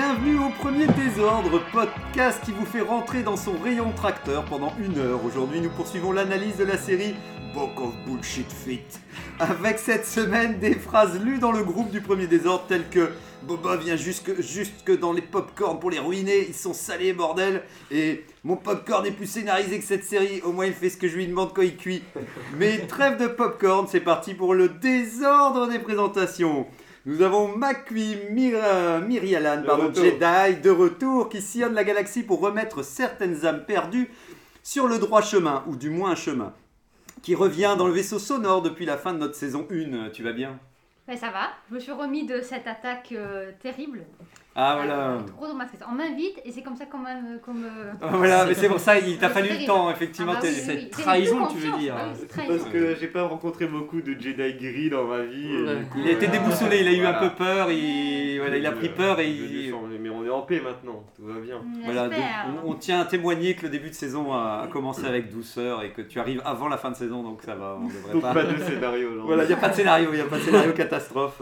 [0.00, 4.96] Bienvenue au premier désordre, podcast qui vous fait rentrer dans son rayon tracteur pendant une
[4.96, 5.24] heure.
[5.24, 7.16] Aujourd'hui, nous poursuivons l'analyse de la série
[7.52, 8.84] Book of Bullshit Fit.
[9.40, 13.10] Avec cette semaine des phrases lues dans le groupe du premier désordre telles que
[13.42, 18.24] Boba vient jusque, jusque dans les popcorn pour les ruiner, ils sont salés bordel, et
[18.44, 21.16] mon popcorn est plus scénarisé que cette série, au moins il fait ce que je
[21.16, 22.04] lui demande quand il cuit.
[22.56, 26.68] Mais trêve de popcorn, c'est parti pour le désordre des présentations.
[27.08, 28.58] Nous avons Makui Mir
[29.00, 30.04] Mirialan, pardon, retour.
[30.04, 34.10] Jedi, de retour, qui sillonne la galaxie pour remettre certaines âmes perdues
[34.62, 36.52] sur le droit chemin, ou du moins un chemin.
[37.22, 40.10] Qui revient dans le vaisseau sonore depuis la fin de notre saison 1.
[40.10, 40.60] Tu vas bien?
[41.08, 44.04] Ouais, ça va, je me suis remis de cette attaque euh, terrible.
[44.60, 44.98] Ah voilà.
[45.10, 45.88] Euh, trop traumatisante.
[45.88, 47.10] On m'invite et c'est comme ça qu'on m'a.
[47.44, 50.32] Comme, euh, Ah, Voilà, mais c'est pour ça, il t'a fallu le temps, effectivement.
[50.36, 50.90] Ah bah oui, t'es- oui, cette oui.
[50.90, 51.94] Trahison, tu veux dire.
[51.96, 52.08] Ah.
[52.48, 55.48] Parce que j'ai pas rencontré beaucoup de Jedi gris dans ma vie.
[55.54, 57.18] et coup, Il a été euh, déboussolé, il a eu un voilà.
[57.28, 59.72] peu peur, il, voilà, il a pris peur et il...
[60.00, 61.60] Mais on est en paix maintenant, tout va bien.
[61.84, 62.08] Voilà,
[62.64, 65.82] on, on tient à témoigner que le début de saison a, a commencé avec douceur
[65.84, 68.22] et que tu arrives avant la fin de saison, donc ça va, on devrait Donc
[68.22, 68.34] pas...
[68.34, 69.14] pas de scénario.
[69.14, 69.26] genre.
[69.26, 71.40] Voilà, il n'y a pas de scénario, il n'y a pas de scénario catastrophe.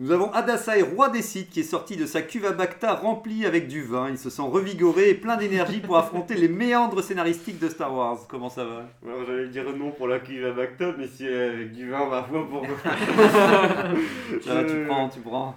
[0.00, 2.94] Euh, Nous avons Adasai, roi des sites, qui est sorti de sa cuve à Bacta
[2.94, 4.08] remplie avec du vin.
[4.10, 8.18] Il se sent revigoré et plein d'énergie pour affronter les méandres scénaristiques de Star Wars.
[8.28, 8.84] Comment ça va?
[9.06, 12.08] Alors j'allais dire non pour la cuve à Bacta, mais si est avec du vin,
[12.08, 12.68] ma foi, pourquoi
[14.42, 15.54] Ça va, tu prends, tu prends.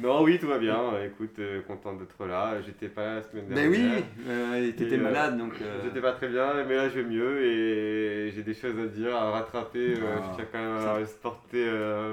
[0.00, 0.78] Non, oui, tout va bien.
[1.04, 2.60] Écoute, euh, content d'être là.
[2.64, 3.96] J'étais pas là la semaine Mais dernière.
[3.98, 5.54] oui, euh, t'étais Et, euh, malade, donc...
[5.60, 8.86] euh, J'étais pas très bien, mais là je vais mieux et j'ai des choses à
[8.86, 9.94] dire, à rattraper.
[9.96, 11.66] Ah, je tiens quand même à porter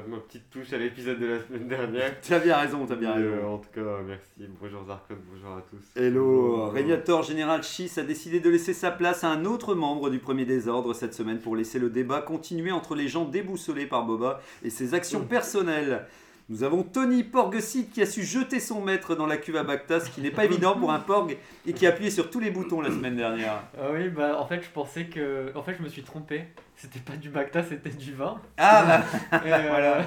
[0.10, 2.20] ma petite touche à l'épisode de la semaine dernière.
[2.22, 3.54] Tu as bien raison, tu as bien Et, raison.
[3.54, 4.50] en tout cas, merci.
[4.60, 6.02] Bonjour Zarkon, bonjour à tous.
[6.02, 10.18] Hello, Régnator Général Schiss a décidé de laisser sa place à un autre membre du
[10.18, 14.42] premier désordre cette semaine pour laisser le débat continuer entre les gens déboussolés par Boba
[14.64, 16.06] et ses actions personnelles.
[16.48, 20.00] Nous avons Tony Porgesit qui a su jeter son maître dans la cuve à Bacta,
[20.00, 21.36] ce qui n'est pas évident pour un Porg
[21.66, 23.64] et qui a appuyé sur tous les boutons la semaine dernière.
[23.80, 25.52] Ah oui, bah en fait, je pensais que.
[25.56, 26.44] En fait, je me suis trompé.
[26.76, 28.40] C'était pas du Bacta, c'était du vin.
[28.58, 30.02] Ah bah, Et, euh, Voilà.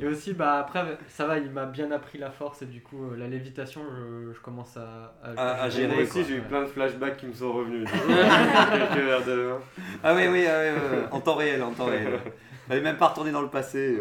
[0.00, 3.12] Et aussi, bah après, ça va, il m'a bien appris la force et du coup,
[3.12, 6.62] euh, la lévitation, je, je commence à, À- à gérer, moi aussi, j'ai eu plein
[6.62, 7.84] de flashbacks qui me sont revenus.
[7.84, 7.90] De
[10.02, 12.18] ah oui, oui, ah oui, oui, en temps réel, en temps réel.
[12.68, 14.00] Fallait même pas retourner dans le passé.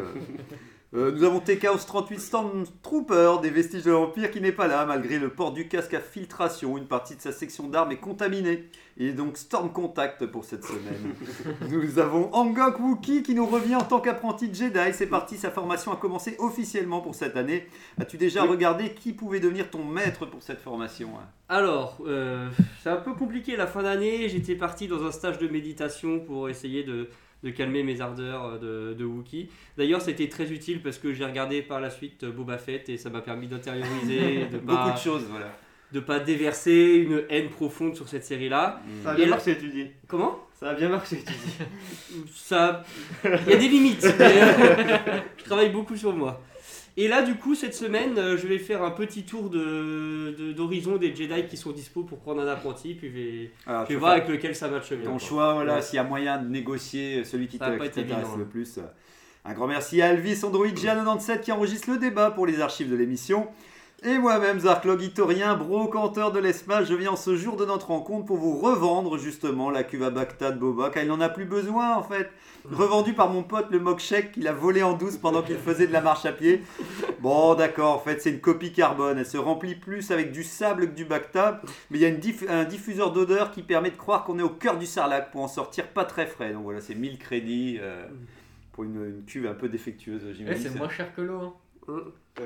[0.94, 1.12] Euh.
[1.12, 5.30] Nous avons TKOS 38 Stormtrooper, des vestiges de l'Empire, qui n'est pas là, malgré le
[5.30, 6.78] port du casque à filtration.
[6.78, 8.70] Une partie de sa section d'armes est contaminée.
[8.98, 11.16] Il est donc Storm Contact pour cette semaine.
[11.70, 14.94] nous avons Angok Wookie qui nous revient en tant qu'apprenti Jedi.
[14.94, 17.68] C'est parti, sa formation a commencé officiellement pour cette année.
[18.00, 21.26] As-tu déjà regardé qui pouvait devenir ton maître pour cette formation hein?
[21.48, 22.50] Alors, euh,
[22.82, 24.30] c'est un peu compliqué la fin d'année.
[24.30, 27.10] J'étais parti dans un stage de méditation pour essayer de,
[27.44, 29.50] de calmer mes ardeurs euh, de, de Wookiee.
[29.78, 32.98] D'ailleurs, c'était très utile parce que j'ai regardé par la suite euh, Boba Fett et
[32.98, 35.52] ça m'a permis d'intérioriser, de Beaucoup pas, de choses, voilà.
[35.92, 38.82] de pas déverser une haine profonde sur cette série-là.
[39.04, 39.88] Ça a bien là- marché, tu dis.
[40.08, 40.40] Comment?
[40.60, 42.28] Ça a bien marché, tu dis.
[42.36, 42.84] ça
[43.26, 44.88] il y a des limites mais, euh,
[45.38, 46.40] je travaille beaucoup sur moi
[46.98, 50.52] et là du coup cette semaine euh, je vais faire un petit tour de de-
[50.52, 54.12] d'horizon des Jedi qui sont dispo pour prendre un apprenti puis je vais, Alors, voir
[54.14, 55.20] avec lequel ça matche bien ton quoi.
[55.20, 55.82] choix, voilà, Ouais.
[55.82, 57.96] s'il y a moyen de négocier celui qui t'intéresse
[58.38, 58.48] le hein.
[58.50, 58.80] plus.
[59.44, 62.96] Un grand merci à Elvis Android G97 qui enregistre le débat pour les archives de
[62.96, 63.48] l'émission.
[64.04, 68.26] Et moi-même, Zarklog Itorien, brocanteur de l'espace, je viens en ce jour de notre rencontre
[68.26, 71.46] pour vous revendre justement la cuve à Bacta de Boba, car il n'en a plus
[71.46, 72.32] besoin en fait.
[72.72, 75.94] Revendu par mon pote le Mokshek qu'il a volé en douce pendant qu'il faisait de
[75.94, 76.64] la marche à pied.
[77.20, 79.20] Bon, d'accord, en fait, c'est une copie carbone.
[79.20, 81.62] Elle se remplit plus avec du sable que du Bacta,
[81.92, 84.44] mais il y a une diff- un diffuseur d'odeur qui permet de croire qu'on est
[84.44, 86.54] au cœur du Sarlac pour en sortir pas très frais.
[86.54, 88.08] Donc voilà, c'est 1000 crédits euh,
[88.74, 90.70] pour une, une cuve un peu défectueuse, Eh, j'imagine.
[90.72, 91.40] c'est moins cher que l'eau.
[91.40, 91.54] hein.
[91.88, 92.42] Ah,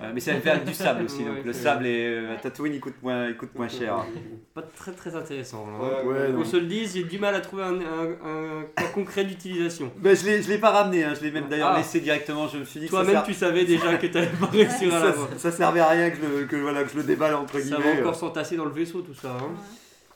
[0.00, 2.74] Ouais, mais c'est fait avec du sable aussi, donc Ouais, le sable et euh, Tatooine
[2.74, 4.04] il coûte moins, il coûte moins cher.
[4.52, 6.02] pas très très intéressant hein.
[6.04, 8.88] Ouais, Ouais, on se le dise j'ai du mal à trouver un, un- un cas
[8.92, 11.78] concret d'utilisation Ben, je l'ai, je l'ai pas ramené, hein, je l'ai même d'ailleurs Ah.
[11.78, 12.48] laissé directement.
[12.48, 15.00] Je me suis dit que toi-même ça, tu savais déjà que t'allais pas réussir à
[15.12, 17.60] ça, ça servait à rien que, je, le- que, voilà, que je le déballe entre
[17.60, 17.94] ça guillemets.
[17.94, 19.52] va encore s'entasser dans le vaisseau tout ça hein.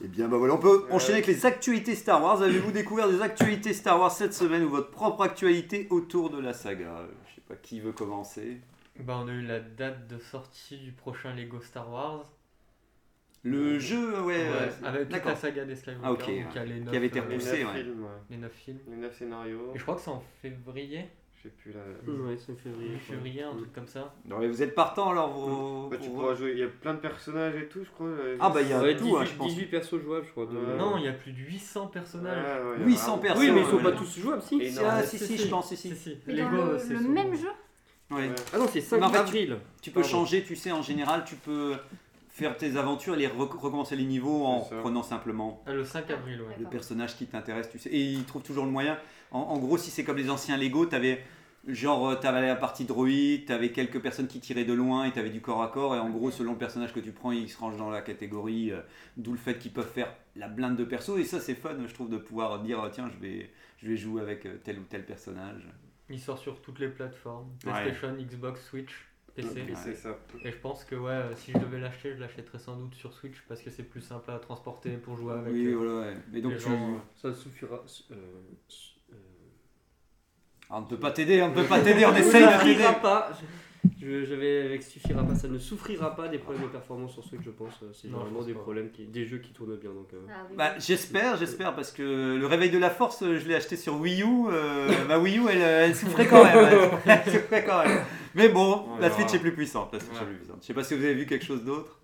[0.03, 2.41] Et bien, bah voilà, on peut enchaîner avec les actualités Star Wars.
[2.43, 6.53] Avez-vous découvert des actualités Star Wars cette semaine ou votre propre actualité autour de la
[6.53, 6.85] saga?
[6.87, 8.59] Euh, Je sais pas qui veut commencer.
[9.01, 12.29] Bah, on a eu la date de sortie du prochain Lego Star Wars.
[13.45, 14.35] Le jeu, ouais.
[14.35, 16.45] Ouais, euh, avec toute la saga des Skywalker, Ah, ok, donc ouais.
[16.51, 17.83] il y a les neuf, Qui avait été euh, Les repoussé, neuf ouais.
[17.83, 18.09] films, ouais.
[18.31, 18.79] les 9 films.
[18.91, 19.73] Les 9 scénarios.
[19.75, 21.05] Et je crois que c'est en février,
[21.37, 21.79] Je sais plus là.
[22.09, 22.99] Ouais, c'est février.
[22.99, 24.13] février, un truc comme ça.
[24.25, 25.89] Non, mais vous êtes partant alors vous.
[25.89, 26.51] Bah, tu pour- pourras jouer.
[26.55, 28.11] Il y a plein de personnages et tout, je crois.
[28.41, 28.83] Ah, bah, il y a.
[28.83, 29.49] Ouais, tout, 18, hein, je pense.
[29.55, 30.47] 18 persos jouables, je crois.
[30.47, 30.77] de-.
[30.77, 32.45] Non, il y a plus de 800 personnages.
[32.45, 33.45] Ouais, ouais, il y a 800 vraiment- personnes.
[33.45, 33.97] Oui, mais ils sont Ouais, pas ouais.
[33.97, 34.79] tous jouables, si.
[34.85, 35.45] Ah, si, Si, si, si.
[35.45, 37.49] je pense, si, Si, Lego, dans le, c'est le même jeu
[38.11, 38.31] Ouais.
[38.55, 39.57] Ah non, c'est 5 Mais en fait, tu- avril.
[39.83, 40.17] Tu peux Pardon.
[40.17, 41.77] changer, tu sais, en général, tu peux
[42.31, 44.81] faire tes aventures et les rec- recommencer les niveaux en C'est ça.
[44.81, 46.57] prenant simplement Ah, le 5 avril, ouais.
[46.59, 47.91] le personnage qui t'intéresse, tu sais.
[47.91, 48.99] Et ils trouvent toujours le moyen.
[49.31, 51.23] En, en gros, si c'est comme les anciens Lego, t'avais
[51.67, 55.29] genre, euh, t'avais la partie droïde, t'avais quelques personnes qui tiraient de loin et t'avais
[55.31, 55.95] du corps à corps.
[55.95, 58.71] Et en gros, selon le personnage que tu prends, il se range dans la catégorie.
[58.73, 58.81] euh,
[59.19, 61.19] D'où le fait qu'ils peuvent faire la blinde de persos.
[61.19, 63.51] Et ça, c'est fun, je trouve, de pouvoir dire tiens, je vais,
[63.83, 65.67] je vais jouer avec euh, tel ou tel personnage.
[66.11, 67.73] Il sort sur toutes les plateformes Ouais.
[67.73, 69.61] PlayStation, Xbox, Switch, PC.
[69.69, 70.17] Et c'est ça.
[70.45, 73.13] Et je pense que ouais, euh, si je devais l'acheter, je l'achèterais sans doute sur
[73.13, 75.53] Switch parce que c'est plus simple à transporter pour jouer avec.
[75.53, 76.17] oui, euh, voilà, ouais.
[76.33, 77.77] Mais donc, tu- gens, Ça suffira.
[78.11, 78.15] euh,
[79.13, 79.15] euh,
[80.71, 82.85] Ah, on ne peut pas t'aider, on ne peut pas t'aider, on essaye de t'aider.
[83.01, 83.31] pas.
[84.01, 87.25] Je, je vais avec suffira pas, ça ne souffrira pas des problèmes de performance sur
[87.25, 87.73] Switch, je pense.
[87.93, 88.61] C'est Non, vraiment pense des pas.
[88.61, 89.91] problèmes, qui, des jeux qui tournent bien.
[89.91, 90.19] Donc, euh.
[90.29, 90.57] Ah oui.
[90.57, 93.97] Bah, j'espère, j'espère, parce que le réveil de la force, euh, je l'ai acheté sur
[94.01, 94.27] Wii U.
[94.51, 96.69] euh, ma Wii U, elle, elle souffrait quand même.
[97.07, 98.01] Elle, elle souffrait quand même.
[98.35, 99.11] Mais bon, On la.
[99.11, 99.93] Switch est plus puissante.
[99.93, 100.59] La Switch est plus puissante.
[100.63, 101.99] Je sais pas si vous avez vu quelque chose d'autre.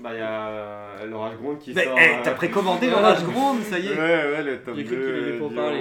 [0.00, 1.98] Bah, il y a euh, l'orage gronde qui Mais sort.
[1.98, 2.92] hey, euh, t'as précommandé Ouais.
[2.92, 3.98] l'orage gronde, ça y Ouais, est.
[4.32, 5.78] ouais, le tome J'ai 2 cru qu'il allait pas en du parler.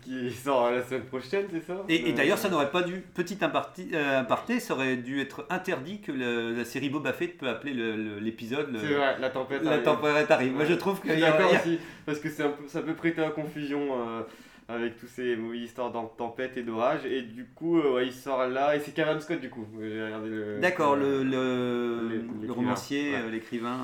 [0.00, 1.74] Qui sort la semaine prochaine, c'est ça?
[1.88, 4.20] Et, et Euh, d'ailleurs, ça n'aurait pas dû, petit aparté, euh,
[4.60, 8.18] ça aurait dû être interdit que le- la série Boba Fett peut appeler le- le-
[8.20, 9.62] l'épisode le- C'est vrai, la tempête.
[9.64, 9.82] La arrive.
[9.82, 10.52] tempête arrive.
[10.52, 10.68] Moi, Ouais.
[10.68, 11.30] je trouve a.
[11.32, 14.20] d'accord aussi, parce que un peu, ça peut prêter à confusion euh,
[14.70, 18.12] avec tous ces mauvaises histoires de tempête et d'orage, et du coup, euh, ouais, il
[18.12, 19.66] sort là, et c'est Karen Scott du coup.
[19.80, 20.58] J'ai regardé le.
[20.60, 23.18] D'accord, le, le- romancier, ouais.
[23.22, 23.78] euh, l'écrivain.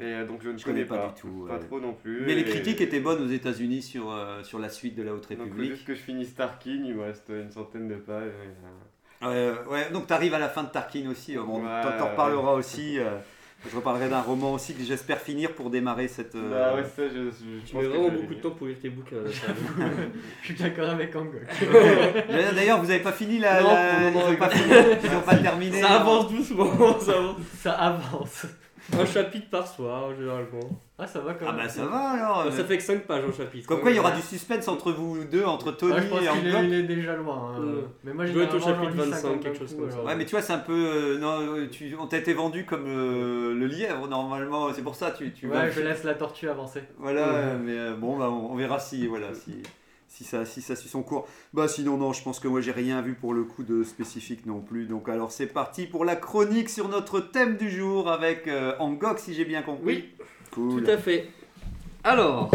[0.00, 1.60] euh, Et donc je ne Je connais pas pas, du tout, Pas ouais.
[1.60, 2.24] trop non plus.
[2.26, 5.14] Mais les et- critiques étaient bonnes aux États-Unis sur, euh, sur la suite de la
[5.14, 5.70] Haute Donc République.
[5.72, 8.32] juste que je finisse Tarkin, il me reste une centaine de pages.
[9.22, 11.36] ouais, donc tu arrives à la fin de Tarkin aussi.
[11.36, 11.82] Bon, Ouais.
[11.98, 12.98] t'en, reparleras aussi.
[13.68, 16.34] Je reparlerai d'un roman aussi que j'espère finir pour démarrer cette.
[16.36, 18.88] euh, Bah ouais, ça, je, je Tu mets vraiment beaucoup de temps pour lire tes
[18.88, 19.16] bouquins.
[19.16, 19.30] là.
[20.42, 21.42] Je suis d'accord avec Angok.
[22.54, 23.60] D'ailleurs, vous avez pas fini la.
[23.62, 24.74] Non, la- ils pas avec- fini,
[25.04, 25.80] ils ont pas terminé.
[25.80, 27.36] ça avance doucement, ça avance.
[27.60, 28.46] Ça avance.
[28.96, 30.60] Un chapitre par soir, généralement.
[30.98, 31.62] Ah, ça va quand Ah même.
[31.64, 32.52] bah ça va alors.
[32.52, 33.68] Ça fait que 5 pages en chapitre.
[33.68, 36.20] Comme quoi, il y aura du suspense entre vous deux, entre Tony Ouais, je pense
[36.22, 37.54] et qu'il est, il est déjà loin.
[37.56, 37.60] hein.
[37.60, 37.84] Ouais.
[38.04, 39.88] Mais moi, Je dois être au généralement, chapitre j'en lis 25, 50 quelque chose comme
[39.90, 39.94] ça.
[39.96, 40.06] alors.
[40.06, 40.72] Ouais, mais tu vois, c'est un peu.
[40.72, 44.72] euh, non, tu, on t'a été vendu comme euh, le lièvre normalement.
[44.72, 45.32] C'est pour ça, tu.
[45.32, 46.82] tu vas- Ouais, je laisse la tortue avancer.
[46.98, 47.34] Voilà, Ouais.
[47.34, 49.62] euh, mais euh, bon, bah, on, on verra si, voilà, si,
[50.18, 51.28] si, ça, si ça suit son cours.
[51.52, 54.46] Bah sinon, non, je pense que moi, j'ai rien vu pour le coup de spécifique
[54.46, 54.86] non plus.
[54.86, 59.20] Donc, alors, c'est parti pour la chronique sur notre thème du jour avec euh, Angok,
[59.20, 59.84] si j'ai bien compris.
[59.84, 60.82] Oui, cool.
[60.82, 61.28] Tout à fait.
[62.02, 62.50] Alors,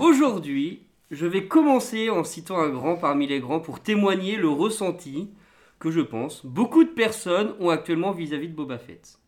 [0.00, 0.82] aujourd'hui,
[1.12, 5.30] je vais commencer en citant un grand parmi les grands pour témoigner le ressenti
[5.78, 9.18] que je pense beaucoup de personnes ont actuellement vis-à-vis de Boba Fett.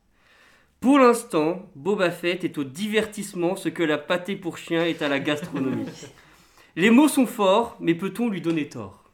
[0.81, 5.09] Pour l'instant, Boba Fett est au divertissement ce que la pâtée pour chien est à
[5.09, 5.87] la gastronomie.
[6.77, 9.05] Les mots sont forts, mais peut-on lui donner tort?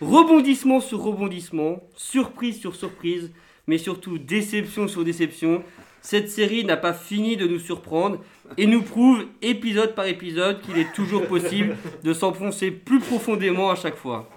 [0.00, 3.30] Rebondissement sur rebondissement, surprise sur surprise,
[3.66, 5.62] mais surtout déception sur déception,
[6.00, 8.18] cette série n'a pas fini de nous surprendre
[8.56, 13.74] et nous prouve épisode par épisode qu'il est toujours possible de s'enfoncer plus profondément à
[13.74, 14.30] chaque fois.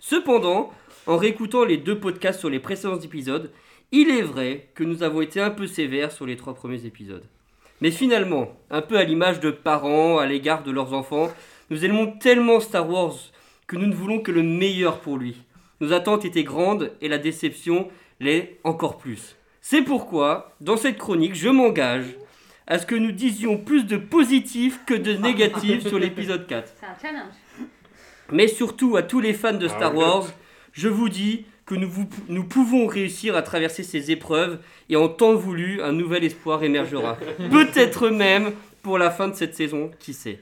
[0.00, 0.72] Cependant,
[1.06, 3.52] en réécoutant les deux podcasts sur les précédents épisodes,
[3.92, 7.24] il est vrai que nous avons été un peu sévères sur les trois premiers épisodes.
[7.80, 11.30] Mais finalement, un peu à l'image de parents à l'égard de leurs enfants,
[11.70, 13.14] nous aimons tellement Star Wars
[13.66, 15.36] que nous ne voulons que le meilleur pour lui.
[15.80, 17.88] Nos attentes étaient grandes et la déception
[18.20, 19.36] l'est encore plus.
[19.60, 22.16] C'est pourquoi, dans cette chronique, je m'engage
[22.66, 26.72] à ce que nous disions plus de positifs que de négatifs sur l'épisode 4.
[26.80, 27.34] C'est un challenge.
[28.32, 29.94] Mais surtout à tous les fans de Ah Star.
[29.94, 30.26] Wars,
[30.72, 35.08] je vous dis que nous, vous- nous pouvons réussir à traverser ces épreuves et en
[35.08, 37.16] temps voulu, un nouvel espoir émergera.
[37.50, 40.38] Peut-être même pour la fin de cette saison, qui sait.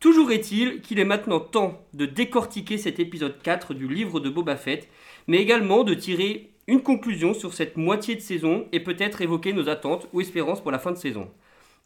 [0.00, 4.56] Toujours est-il qu'il est maintenant temps de décortiquer cet épisode 4 du livre de Boba
[4.56, 4.88] Fett,
[5.26, 9.68] mais également de tirer une conclusion sur cette moitié de saison et peut-être évoquer nos
[9.68, 11.28] attentes ou espérances pour la fin de saison.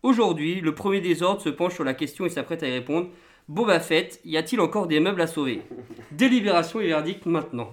[0.03, 3.09] Aujourd'hui, le premier des ordres se penche sur la question et s'apprête à y répondre.
[3.49, 5.61] Boba Fett, y a-t-il encore des meubles à sauver?
[6.13, 7.71] Délibération et verdict maintenant.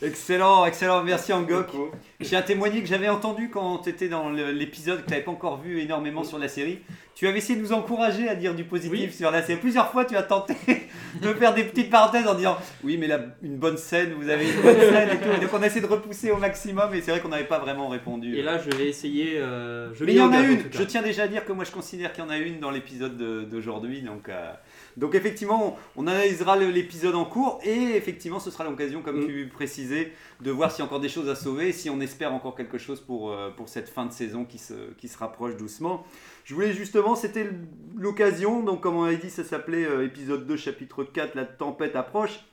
[0.00, 1.68] Excellent, excellent, merci Angok.
[2.22, 5.30] Tiens à témoigner que j'avais entendu quand tu étais dans l'épisode que tu n'avais pas
[5.30, 6.78] encore vu énormément sur la série.
[7.14, 9.12] Tu avais essayé de nous encourager à dire du positif Oui.
[9.12, 9.60] sur la série.
[9.60, 10.54] Plusieurs fois, tu as tenté
[11.22, 13.08] de faire des petites parenthèses en disant Oui, mais
[13.42, 15.28] une bonne scène, vous avez une bonne scène et tout.
[15.36, 17.58] Et donc, on a essayé de repousser au maximum et c'est vrai qu'on n'avait pas
[17.58, 18.34] vraiment répondu.
[18.36, 19.38] Et là, je vais essayer.
[19.38, 20.62] euh, je mais il y en a une.
[20.72, 22.70] Je tiens déjà à dire que moi, je considère qu'il y en a une dans
[22.70, 24.00] l'épisode de- d'aujourd'hui.
[24.00, 24.50] Donc, euh,
[24.96, 29.26] donc, effectivement, on, analysera l'épisode en cours et effectivement, ce sera l'occasion, comme Mm.
[29.26, 32.00] tu précisais, de voir s'il y a encore des choses à sauver et si on
[32.00, 35.18] espère encore quelque chose pour, euh, pour cette fin de saison qui se, qui se
[35.18, 36.04] rapproche doucement.
[36.44, 37.48] Je voulais justement, c'était
[37.96, 41.96] l'occasion, donc comme on avait dit, ça s'appelait euh, épisode 2, chapitre 4, la tempête
[41.96, 42.44] approche.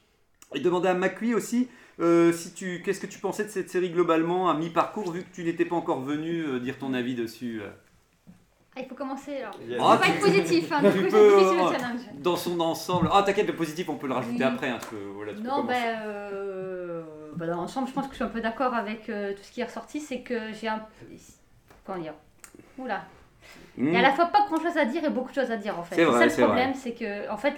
[0.56, 1.68] Et demander à Macui aussi,
[2.00, 5.34] euh, si tu, qu'est-ce que tu pensais de cette série globalement à mi-parcours, vu que
[5.34, 7.62] tu n'étais pas encore venu euh, dire ton avis dessus
[8.80, 9.54] il faut commencer alors.
[9.66, 12.02] Il Ah, faut pas être positif, hein, du coup, peux, euh, le challenge.
[12.16, 13.10] dans son ensemble.
[13.14, 14.44] Ah, t'inquiète, le positif, on peut le rajouter Oui.
[14.44, 14.70] après.
[14.70, 17.04] Hein, tu peux- voilà, tu peux Non, ben, euh,
[17.36, 19.52] bah, dans l'ensemble, je pense que je suis un peu d'accord avec euh, tout ce
[19.52, 20.00] qui est ressorti.
[20.00, 20.82] C'est que j'ai un.
[21.86, 22.14] Comment dire?
[22.78, 23.02] Oula.
[23.78, 24.04] Il y a à Hmm.
[24.04, 25.96] la fois pas grand chose à dire et beaucoup de choses à dire en fait.
[25.96, 27.56] C'est vrai, ça le problème, c'est que en fait,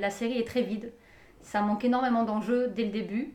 [0.00, 0.92] la série est très vide.
[1.40, 3.34] Ça manque énormément d'enjeux dès le début.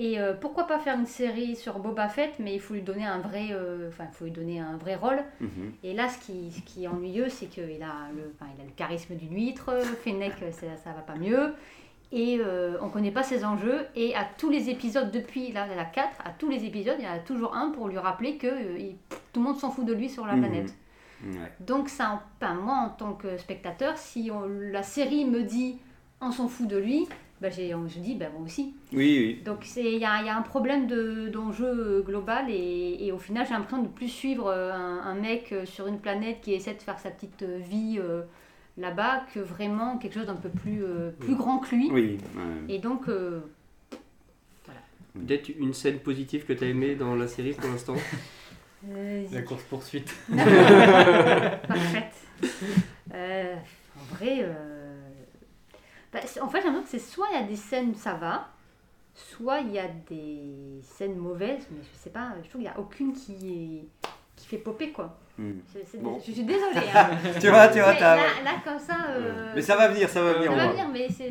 [0.00, 3.04] Et euh, pourquoi pas faire une série sur Boba Fett, mais il faut lui donner
[3.04, 5.18] un vrai, euh, enfin, il faut lui donner un vrai rôle.
[5.40, 5.72] Mhm.
[5.82, 8.64] Et là, ce qui, ce qui est ennuyeux, c'est qu'il a, le, enfin, il a
[8.64, 9.70] le charisme d'une huître,
[10.04, 11.52] Fennec, ça, ça va pas mieux,
[12.12, 15.84] et euh, on connaît pas ses enjeux, et à tous les épisodes, depuis la, la
[15.84, 18.46] 4, à tous les épisodes, il y en a toujours un pour lui rappeler que
[18.46, 18.96] euh, il-
[19.32, 20.40] tout le monde s'en fout de lui sur la Mhm.
[20.42, 20.74] planète.
[21.24, 21.52] Ouais.
[21.58, 25.80] Donc ça, enfin, moi, en tant que spectateur, si on- la série me dit
[26.20, 27.06] on s'en fout de lui,
[27.40, 28.74] ben, j'ai- je dis ben, moi aussi.
[28.92, 29.42] Oui, oui.
[29.44, 32.98] Donc c'est- il y a, il y a un problème de- d'enjeu euh, global et,
[33.00, 36.00] et au final j'ai l'impression de plus suivre euh, un, un mec euh, sur une
[36.00, 38.22] planète qui essaie de faire sa petite vie euh,
[38.76, 41.88] là-bas que vraiment quelque chose d'un peu plus, euh, plus grand que lui.
[41.92, 42.18] Oui.
[42.68, 43.40] Et donc euh,
[45.14, 47.96] Peut-être une scène positive que tu as aimée dans la série pour l'instant.
[48.88, 50.14] euh, La course poursuite.
[51.68, 52.14] parfaite.
[53.14, 53.54] Euh,
[53.96, 54.77] en vrai, euh,
[56.12, 58.48] bah, en fait j'ai l'impression que c'est soit il y a des scènes ça va,
[59.14, 62.76] soit il y a des scènes mauvaises, mais je sais pas, je trouve qu'il n'y
[62.76, 63.32] a aucune qui
[64.02, 65.18] est qui fait popper quoi.
[65.36, 65.52] Hmm.
[66.00, 66.18] Bon.
[66.18, 66.80] Je suis désolée.
[66.94, 67.10] hein.
[67.40, 69.06] Tu vois, tu vois, là, là, comme ça.
[69.10, 70.50] euh, Mais ça va venir, ça va venir.
[70.50, 70.66] Ça va.
[70.68, 71.30] venir, mais c'est.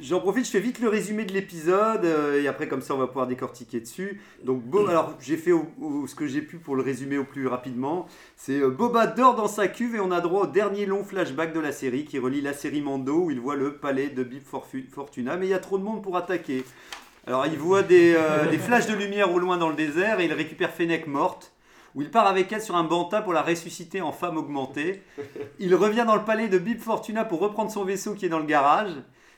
[0.00, 2.98] J'en profite, je fais vite le résumé de l'épisode euh, et après comme ça on
[2.98, 4.20] va pouvoir décortiquer dessus.
[4.42, 7.24] Donc Bo- alors j'ai fait au- au- ce que j'ai pu pour le résumer au
[7.24, 8.08] plus rapidement.
[8.36, 11.52] C'est euh, Boba dort dans sa cuve et on a droit au dernier long flashback
[11.52, 14.42] de la série qui relie la série Mando où il voit le palais de Bib
[14.42, 16.64] Fortuna mais il y a trop de monde pour attaquer.
[17.28, 20.24] Alors il voit des, euh, des flashs de lumière au loin dans le désert et
[20.24, 21.52] il récupère Fennec morte
[21.94, 25.02] où il part avec elle sur un banta pour la ressusciter en femme augmentée.
[25.60, 28.38] Il revient dans le palais de Bib Fortuna pour reprendre son vaisseau qui est dans
[28.40, 28.94] le garage.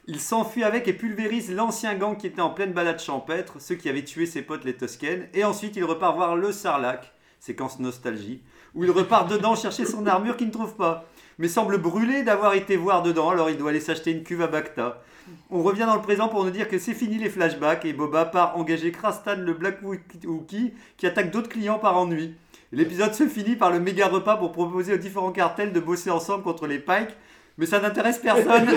[0.06, 3.88] Il s'enfuit avec et pulvérise l'ancien gang qui était en pleine balade champêtre, ceux qui
[3.88, 5.28] avaient tué ses potes les Toscanes.
[5.32, 8.42] Et ensuite, il repart voir le Sarlac, séquence nostalgie,
[8.74, 11.06] où il repart dedans chercher son armure qu'il ne trouve pas,
[11.38, 14.46] mais semble brûlé d'avoir été voir dedans, alors il doit aller s'acheter une cuve à
[14.46, 15.02] Bacta.
[15.48, 18.26] On revient dans le présent pour nous dire que c'est fini les flashbacks et Boba
[18.26, 22.34] part engager Krastan le Black Wookie qui attaque d'autres clients par ennui.
[22.72, 26.42] L'épisode se finit par le méga repas pour proposer aux différents cartels de bosser ensemble
[26.42, 27.16] contre les Pikes,
[27.58, 28.66] mais ça n'intéresse personne.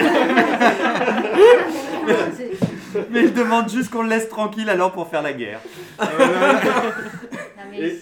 [2.36, 2.52] c'est-
[3.12, 5.60] Mais il demande juste qu'on le laisse tranquille alors pour faire la guerre.
[7.70, 8.02] mais Et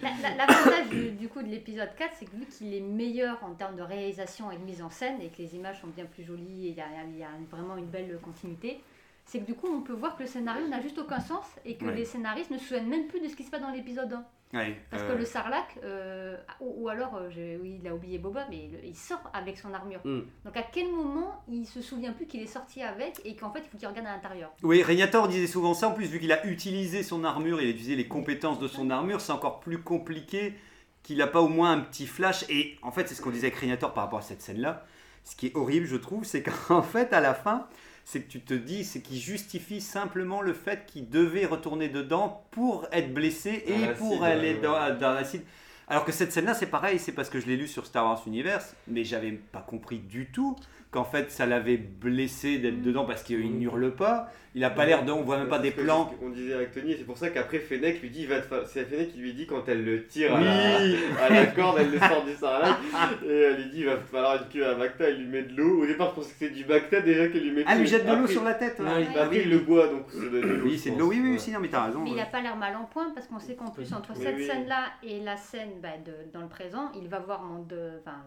[0.00, 3.74] L'avantage du, du coup de l'épisode 4, c'est que vu qu'il est meilleur en termes
[3.76, 6.68] de réalisation et de mise en scène, et que les images sont bien plus jolies
[6.68, 8.80] et il y a, il y a vraiment une belle continuité,
[9.24, 11.74] c'est que du coup on peut voir que le scénario n'a juste aucun sens et
[11.76, 11.94] que Ouais.
[11.94, 14.24] les scénaristes ne se souviennent même plus de ce qui se passe dans l'épisode 1.
[14.54, 18.18] Ouais, Parce euh, que le Sarlac, euh, ou, ou alors, euh, oui, il a oublié
[18.18, 20.00] Boba, mais il sort avec son armure.
[20.04, 20.20] Mm.
[20.44, 23.60] Donc à quel moment il se souvient plus qu'il est sorti avec et qu'en fait
[23.60, 24.50] il faut qu'il regarde à l'intérieur?
[24.62, 25.88] Oui, Régnator disait souvent ça.
[25.88, 28.88] En plus, vu qu'il a utilisé son armure, il a utilisé les compétences de son
[28.88, 30.54] armure, c'est encore plus compliqué
[31.02, 32.44] qu'il n'a pas au moins un petit flash.
[32.48, 34.86] Et en fait, c'est ce qu'on disait avec Régnator par rapport à cette scène-là.
[35.24, 37.66] Ce qui est horrible, je trouve, c'est qu'en fait, à la fin,
[38.10, 42.42] c'est que tu te dis, c'est qu'il justifie simplement le fait qu'il devait retourner dedans
[42.52, 44.60] pour être blessé et Dans pour aller ouais.
[44.62, 45.42] dans, dans l'acide.
[45.88, 48.22] Alors que cette scène-là, c'est pareil, c'est parce que je l'ai lu sur Star Wars
[48.26, 50.56] Universe, mais j'avais pas compris du tout
[50.90, 53.58] qu'en fait ça l'avait blessé d'être dedans parce qu'il Mm.
[53.58, 54.32] n'hurle pas.
[54.58, 56.10] Il a pas l'air de, on voit même pas des C'est ce que- plans.
[56.10, 58.40] ce qu'on disait avec Tony, et c'est pour ça qu'après Fennec lui dit il va
[58.66, 60.44] c'est Fennec qui lui dit quand elle le tire à, Oui.
[60.44, 62.76] la, à la corde, elle le sort du sarlac
[63.24, 65.56] et elle lui dit il va falloir une queue à Bacta, elle lui met de
[65.56, 65.84] l'eau.
[65.84, 68.04] Au départ je pensais que c'était du Bacta déjà qu'elle lui met Ah, lui jette
[68.04, 68.80] de l'eau sur la tête.
[68.80, 69.06] Non, ouais.
[69.12, 71.06] il- après il le boit donc ça doit être de l'eau, Oui, c'est de l'eau.
[71.08, 71.38] Oui, oui, Ouais.
[71.46, 72.00] oui, non, mais t'as raison.
[72.00, 74.22] Mais il n'a pas l'air mal en point parce qu'on sait qu'en plus entre Oui,
[74.24, 74.46] cette oui.
[74.46, 77.72] scène-là et la scène bah, de- dans le présent, il va voir Mand-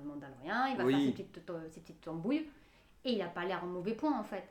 [0.06, 0.94] Mandalorien, il va Oui.
[0.94, 2.46] faire ses petites, ses petites embrouilles.
[3.04, 4.44] Et il a pas l'air en mauvais point en fait.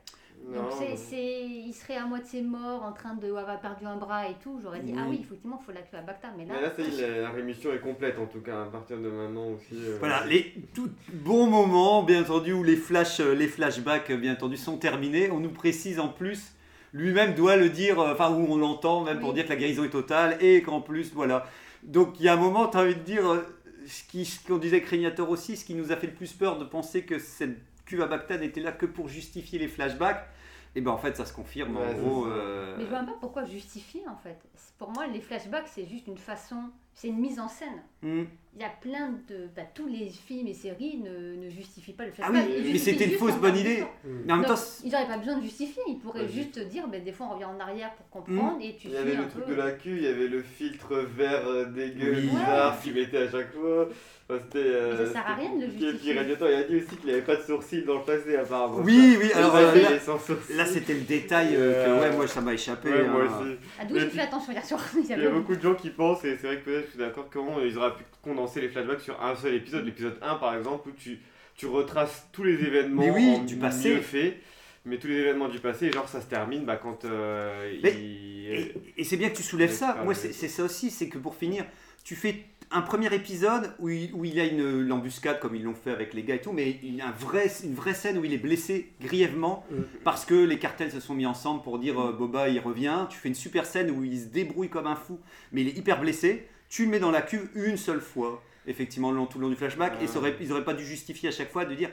[0.47, 3.95] Non, Donc c'est, c'est- il serait à moitié mort, en train de avoir perdu un
[3.95, 4.59] bras et tout.
[4.61, 4.99] J'aurais dit, Oui.
[5.01, 6.27] ah oui, effectivement, il faut la queue à Bacta.
[6.37, 8.63] Mais là, Mais là, ça y est, la, la rémission est complète en tout cas,
[8.63, 9.75] à partir de maintenant aussi.
[9.75, 14.17] euh, Voilà, les tout bons moments, bien entendu, où les, flash, euh, les flashbacks, euh,
[14.17, 15.29] bien entendu, sont terminés.
[15.31, 16.53] On nous précise en plus,
[16.91, 19.35] lui-même doit le dire, euh, enfin, où on l'entend même pour Oui.
[19.35, 21.45] dire que la guérison est totale et qu'en plus, voilà.
[21.83, 23.41] Donc, il y a un moment, tu as envie de dire, euh,
[23.87, 26.33] ce qui- ce qu'on disait avec Régnator aussi, ce qui nous a fait le plus
[26.33, 27.57] peur de penser que cette
[27.91, 30.25] cuve à Bacta n'était là que pour justifier les flashbacks.
[30.73, 31.75] Et ben en fait, ça se confirme.
[31.75, 34.39] Ouais, en gros, euh, Mais je vois même pas pourquoi justifier en fait.
[34.55, 37.81] C'est- Pour moi, les flashbacks, c'est juste une façon, c'est une mise en scène.
[38.03, 38.23] Hmm.
[38.53, 39.47] Il y a plein de.
[39.55, 42.45] bah, tous les films et séries ne, ne justifient pas le Ah flashback.
[42.49, 43.79] oui, mais c'était une fausse bonne idée.
[43.79, 43.91] temps.
[44.03, 46.59] Mais en même Donc, temps, ils n'auraient pas besoin de justifier, ils pourraient Ouais, juste
[46.59, 49.15] dire bah, des fois on revient en arrière pour comprendre et tu Il y avait
[49.15, 49.51] le truc peu.
[49.53, 52.21] de la queue, il y avait le filtre vert euh, dégueu, Oui.
[52.27, 53.87] bizarre, qu'il mettait à chaque fois.
[54.29, 55.85] Enfin, c'était, euh, Mais ça sert à rien de le compliqué.
[55.85, 56.17] Et puis justifier.
[56.19, 58.77] Radiator, il a dit aussi qu'il n'avait pas de sourcils dans le passé apparemment.
[58.83, 59.89] oui, oui, alors euh, là,
[60.55, 62.89] là, c'était le détail euh, que, ouais, moi, ça m'a échappé.
[62.89, 63.41] Ouais, moi hein.
[63.41, 63.55] aussi.
[63.79, 64.81] Ah, d'où j'ai fait attention hier soir.
[65.03, 66.99] Il y a beaucoup de gens qui pensent, et c'est vrai que peut-être je suis
[66.99, 70.55] d'accord, comment ils auraient pu condenser les flashbacks sur un seul épisode, l'épisode 1 par
[70.55, 71.19] exemple, où tu,
[71.55, 73.95] tu retraces tous les événements Mais oui, en du passé.
[73.95, 74.39] mieux fait,
[74.85, 77.93] mais tous les événements du passé, et genre ça se termine bah, quand euh, Mais-
[77.93, 78.31] il...
[78.53, 79.97] Et, et c'est bien que tu soulèves ça.
[80.03, 81.63] Moi, c'est ça aussi, c'est que pour finir,
[82.03, 82.43] tu fais
[82.73, 85.91] un premier épisode où il, où il y a une l'embuscade comme ils l'ont fait
[85.91, 88.25] avec les gars et tout, mais il y a un vrai, une vraie scène où
[88.25, 89.81] il est blessé grièvement Mm.
[90.03, 93.05] parce que les cartels se sont mis ensemble pour dire euh, Boba il revient.
[93.09, 95.19] Tu fais une super scène où il se débrouille comme un fou,
[95.51, 96.47] mais il est hyper blessé.
[96.71, 99.49] Tu le mets dans la cuve une seule fois, effectivement, le long- tout le long
[99.49, 101.89] du flashback, et ça aurait- ils n'auraient pas dû justifier à chaque fois de dire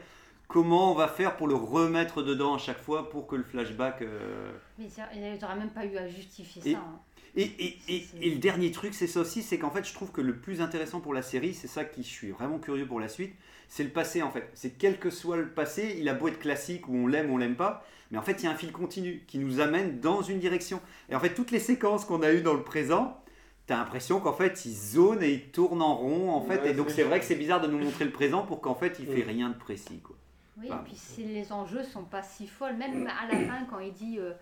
[0.47, 4.02] comment on va faire pour le remettre dedans à chaque fois pour que le flashback.
[4.02, 6.78] euh, Mais ils n'auraient même pas eu à justifier Et- ça.
[6.78, 7.00] hein.
[7.35, 7.42] et,
[7.88, 10.37] et, et, le dernier truc, c'est ça aussi, c'est qu'en fait, je trouve que le
[10.37, 13.35] plus intéressant pour la série, c'est ça qui je suis vraiment curieux pour la suite,
[13.68, 14.49] c'est le passé en fait.
[14.54, 17.35] C'est quel que soit le passé, il a beau être classique ou on l'aime ou
[17.35, 19.99] on l'aime pas, mais en fait, il y a un fil continu qui nous amène
[19.99, 20.80] dans une direction.
[21.11, 23.20] Et en fait, toutes les séquences qu'on a eues dans le présent,
[23.68, 26.60] t'as l'impression qu'en fait, il zone et il tourne en rond en fait.
[26.62, 28.75] Ouais, et donc, c'est vrai que c'est bizarre de nous montrer le présent pour qu'en
[28.75, 29.28] fait, il fait Mm.
[29.28, 30.16] rien de précis quoi.
[30.60, 32.75] Oui, et puis c'est- les enjeux sont pas si folles.
[32.76, 34.32] Même à la fin, quand il dit euh,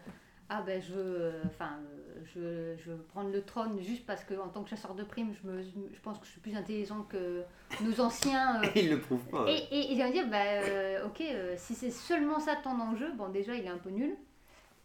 [0.49, 2.21] Ah ben je veux, euh, enfin, euh,
[2.79, 5.35] je, je veux prendre le trône juste parce que en tant que chasseur de primes,
[5.43, 7.43] je, me, je pense que je suis plus intelligent que
[7.83, 8.63] nos anciens.
[8.63, 9.45] euh, Et il le prouve pas.
[9.49, 13.11] et, et il va dire bah, euh, Ok, euh, si c'est seulement ça ton enjeu,
[13.19, 14.15] bon, déjà il est un peu nul.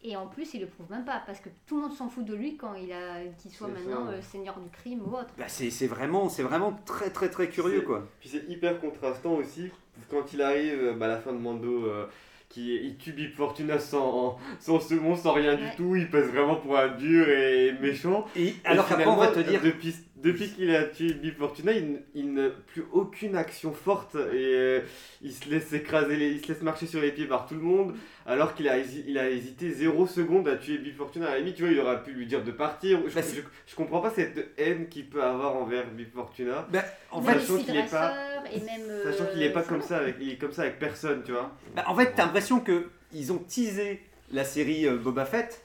[0.04, 2.24] Et en plus, il le prouve même pas parce que tout le monde s'en fout
[2.24, 4.12] de lui quand il a qu'il soit maintenant ça.
[4.12, 5.28] euh, seigneur du crime ou autre.
[5.38, 8.06] Bah, c'est c'est vraiment, c'est vraiment très très très curieux quoi.
[8.20, 9.70] Puis c'est hyper contrastant aussi
[10.10, 12.06] quand il arrive euh, bah, à la fin de Mando, euh,
[12.48, 16.76] qui il tue Fortuna sans, sans second, sans rien du tout, il passe vraiment pour
[16.76, 18.26] un dur et méchant.
[18.36, 19.60] Et Et alors qu'après, on va te dire.
[19.62, 24.18] Depuis, depuis qu'il a tué Big Fortuna, il, il n'a plus aucune action forte et
[24.54, 24.80] euh,
[25.20, 27.60] il se laisse écraser, les- il se laisse marcher sur les pieds par tout le
[27.60, 31.26] monde, alors qu'il a, il a hésité 0 seconde à tuer Big Fortuna.
[31.26, 33.00] À la limite, tu vois, il aurait pu lui dire de partir.
[33.08, 36.66] Je, Bah, c'est- je, je comprends pas cette haine qu'il peut avoir envers Big Fortuna.
[36.70, 38.88] bah, en fait, a sachant qu'il est pas- dresseurs et même.
[38.88, 41.32] euh, Sachant qu'il est pas comme ça avec, il est comme ça avec personne, tu
[41.32, 41.50] vois.
[41.74, 44.00] Bah, en fait, t'as l'impression que ils ont teasé
[44.32, 45.64] la série euh, Boba Fett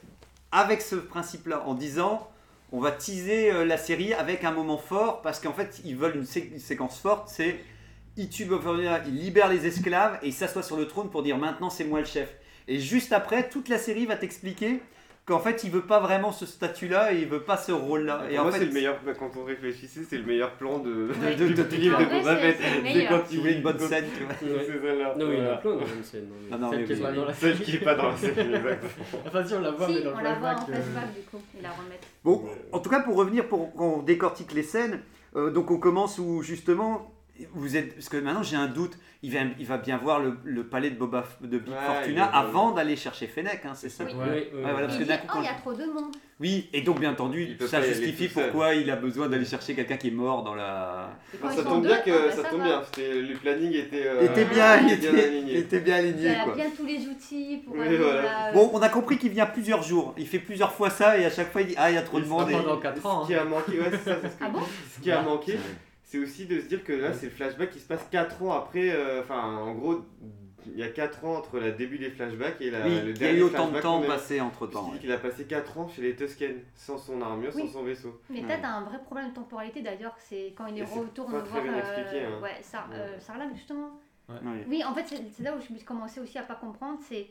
[0.50, 2.28] avec ce principe-là, en disant
[2.72, 6.16] on va teaser euh, la série avec un moment fort, parce qu'en fait, ils veulent
[6.16, 7.58] une, sé- une séquence forte, c'est
[8.16, 8.48] il tue
[9.06, 12.00] il libère les esclaves et il s'assoit sur le trône pour dire maintenant c'est moi
[12.00, 12.28] le chef.
[12.66, 14.80] Et juste après, toute la série va t'expliquer
[15.28, 18.22] qu'en fait, il veut pas vraiment ce statut-là et il veut pas ce rôle-là.
[18.30, 21.10] Et en moi, fait, c'est le meilleur, quand on réfléchissait, c'est le meilleur plan de,
[21.22, 21.34] Ouais.
[21.36, 22.56] De- du livre de Boba Fett.
[22.82, 24.04] c'est quand une bonne scène.
[25.18, 26.28] Non, il y en a dans une scène.
[26.28, 27.94] non, mais Ah non, celle mais qui est pas dans la Celle qui est pas
[27.94, 28.84] dans la série, exact.
[29.26, 31.26] Enfin, si, on la voit, mais dans on le la voit en flashback, euh, du
[31.30, 32.00] coup, il la remet.
[32.24, 35.00] Bon, en tout cas, pour revenir, pour qu'on décortique les scènes,
[35.36, 37.12] euh, donc on commence où justement,
[37.52, 40.36] vous êtes, parce que maintenant j'ai un doute, il va, il va bien voir le,
[40.44, 43.72] le palais de Boba, de Big Ouais, Fortuna il va- avant d'aller chercher Fennec, hein,
[43.74, 44.12] c'est ça Oui.
[44.14, 44.58] Oui, oui, oui.
[44.64, 46.14] Ouais, voilà, parce il que dit coup, Oh, il y a trop de monde.
[46.40, 49.96] Oui, et donc bien entendu, Il ça justifie pourquoi il a besoin d'aller chercher quelqu'un
[49.96, 51.10] qui est mort dans la.
[51.34, 52.64] Ils ça tombe deux, bien que ah, bah, ça tombe va.
[52.64, 55.58] bien, c'était le planning était euh, était bien, il était, il aligné.
[55.58, 56.54] était bien Il aligné a quoi.
[56.54, 58.22] bien tous les outils pour Oui, aller voilà.
[58.22, 60.14] là, euh, Bon, on a compris qu'il vient plusieurs jours.
[60.16, 62.02] Il fait plusieurs fois ça et à chaque fois il dit Ah, il y a
[62.02, 62.48] trop de Il monde.
[62.50, 63.22] pendant 4 ans.
[63.22, 64.60] Ce qui a manqué, ouais, c'est ça, c'est ce que Ah bon
[64.96, 65.58] Ce qui a manqué,
[66.08, 68.52] c'est aussi de se dire que là, c'est le flashback qui se passe 4 ans
[68.52, 68.90] après.
[68.94, 70.00] euh, Enfin, en gros,
[70.66, 73.08] il y a 4 ans entre le début des flashbacks et la, Oui, le il
[73.08, 74.90] y a dernier eu autant de flashback temps passé entre temps.
[74.98, 77.66] qu'il a passé 4 ans chez les Tusken, sans son armure, Oui.
[77.66, 78.18] sans son vaisseau.
[78.30, 78.46] Mais Ouais.
[78.46, 81.62] peut-être un vrai problème de temporalité d'ailleurs, c'est quand il est retourne très voir.
[81.62, 82.40] bien euh, expliqué, hein.
[82.42, 83.90] Ouais, Sar- euh, Sarlacc justement.
[84.66, 86.98] Oui, en fait, c'est là où je me suis commencé aussi à pas comprendre.
[87.02, 87.26] C'est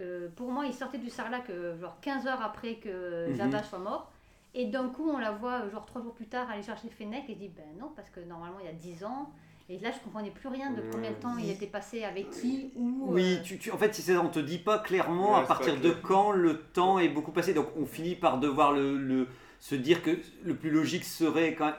[0.00, 3.28] euh, pour moi, il sortait du Sarlacc euh, genre 15 heures après que.
[3.34, 4.10] Jabba soit mort.
[4.54, 7.24] Et d'un coup, on la voit euh, genre 3 jours plus tard aller chercher Fennec
[7.28, 9.30] et dit ben non, parce que normalement il y a 10 ans.
[9.68, 12.70] Et là, je comprenais plus rien de combien de temps il était passé avec qui,
[12.76, 13.06] où.
[13.12, 15.42] Oui, euh, tu, tu- en fait, c'est ça, on te dit pas clairement Ouais, à
[15.42, 16.02] partir de clair.
[16.02, 17.54] quand le temps est beaucoup passé.
[17.54, 19.28] Donc on finit par devoir le, le-
[19.60, 20.10] se dire que
[20.44, 21.74] le plus logique serait quand même,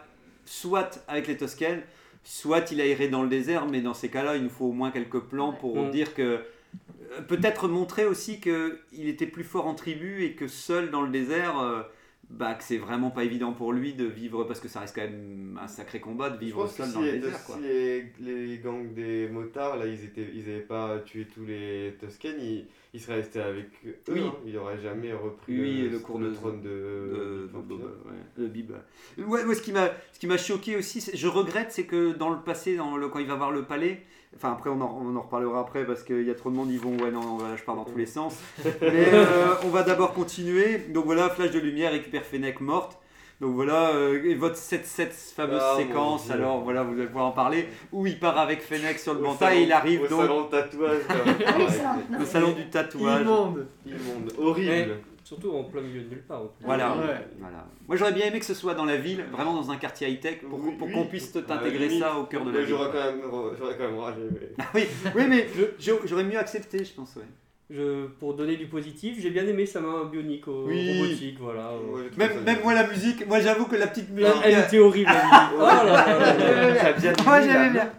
[0.46, 1.82] soit avec les Toscanes,
[2.24, 4.72] soit il a erré dans le désert, mais dans ces cas-là, il nous faut au
[4.72, 5.58] moins quelques plans Ouais.
[5.60, 5.92] pour Mm.
[5.92, 6.22] dire que
[7.12, 11.02] euh, peut-être montrer aussi que il était plus fort en tribu et que seul dans
[11.02, 11.60] le désert.
[11.60, 11.84] euh,
[12.36, 15.02] bah, que c'est vraiment pas évident pour lui de vivre parce que ça reste quand
[15.04, 17.56] même un sacré combat de vivre seul si dans le les, désert quoi.
[17.56, 21.96] si les, les gangs des motards, là, ils étaient, ils avaient pas tué tous les
[22.00, 23.96] Toscanes, ils, ils seraient restés avec eux.
[24.10, 24.22] Oui.
[24.26, 24.34] hein.
[24.46, 27.90] Ils n'auraient jamais repris Oui, le cours le de- trône de, de, de de- ouais,
[28.38, 28.72] de Bib.
[29.18, 32.30] Ouais, ouais, ce qui m'a ce qui m'a choqué aussi, je regrette, c'est que dans
[32.30, 34.02] le passé, dans le, quand il va voir le palais,
[34.36, 36.72] enfin après on en, on en reparlera après parce qu'il y a trop de monde,
[36.72, 38.38] ils vont, ouais non, voilà, je pars dans tous les sens.
[38.66, 40.80] Mais euh, on va d'abord continuer.
[40.90, 42.98] Donc voilà, flash de lumière, récupère Fennec morte.
[43.42, 47.26] Donc voilà, euh, et votre, cette, cette fameuse Ah, séquence, alors voilà, vous allez pouvoir
[47.26, 50.22] en parler, où il part avec Fennec sur le salon- et il arrive au donc
[50.22, 51.00] salon de tatouage.
[51.10, 51.16] là.
[51.58, 51.64] Oui,
[52.14, 53.22] Ah, ça, salon du tatouage.
[53.22, 53.68] Immonde.
[53.86, 54.98] Immonde, horrible.
[55.24, 56.42] Surtout en plein milieu de nulle part.
[56.42, 56.66] en plus.
[56.66, 56.96] Voilà.
[56.98, 57.28] Ouais.
[57.40, 57.66] Voilà.
[57.88, 60.42] Moi j'aurais bien aimé que ce soit dans la ville, vraiment dans un quartier high-tech,
[60.42, 60.94] pour, Oui, pour oui.
[60.94, 62.76] qu'on puisse t'intégrer ça au cœur de la mais ville.
[62.76, 63.22] J'aurais quand, même,
[63.58, 64.20] j'aurais quand même ragé.
[64.32, 65.48] mais- Oui, oui mais
[66.06, 67.16] j'aurais mieux accepté, je pense.
[67.16, 67.24] Ouais.
[67.70, 71.02] Je, pour donner du positif, j'ai bien aimé sa main bionique au Oui.
[71.02, 71.72] robotique, voilà.
[71.92, 74.30] Ouais, Même, moi la musique, moi j'avoue que la petite musique.
[74.44, 75.10] Elle était horrible.
[75.10, 75.54] la musique.
[75.58, 76.76] Oh là là là là.
[76.82, 77.90] Ça a bien Moi j'aimais bien.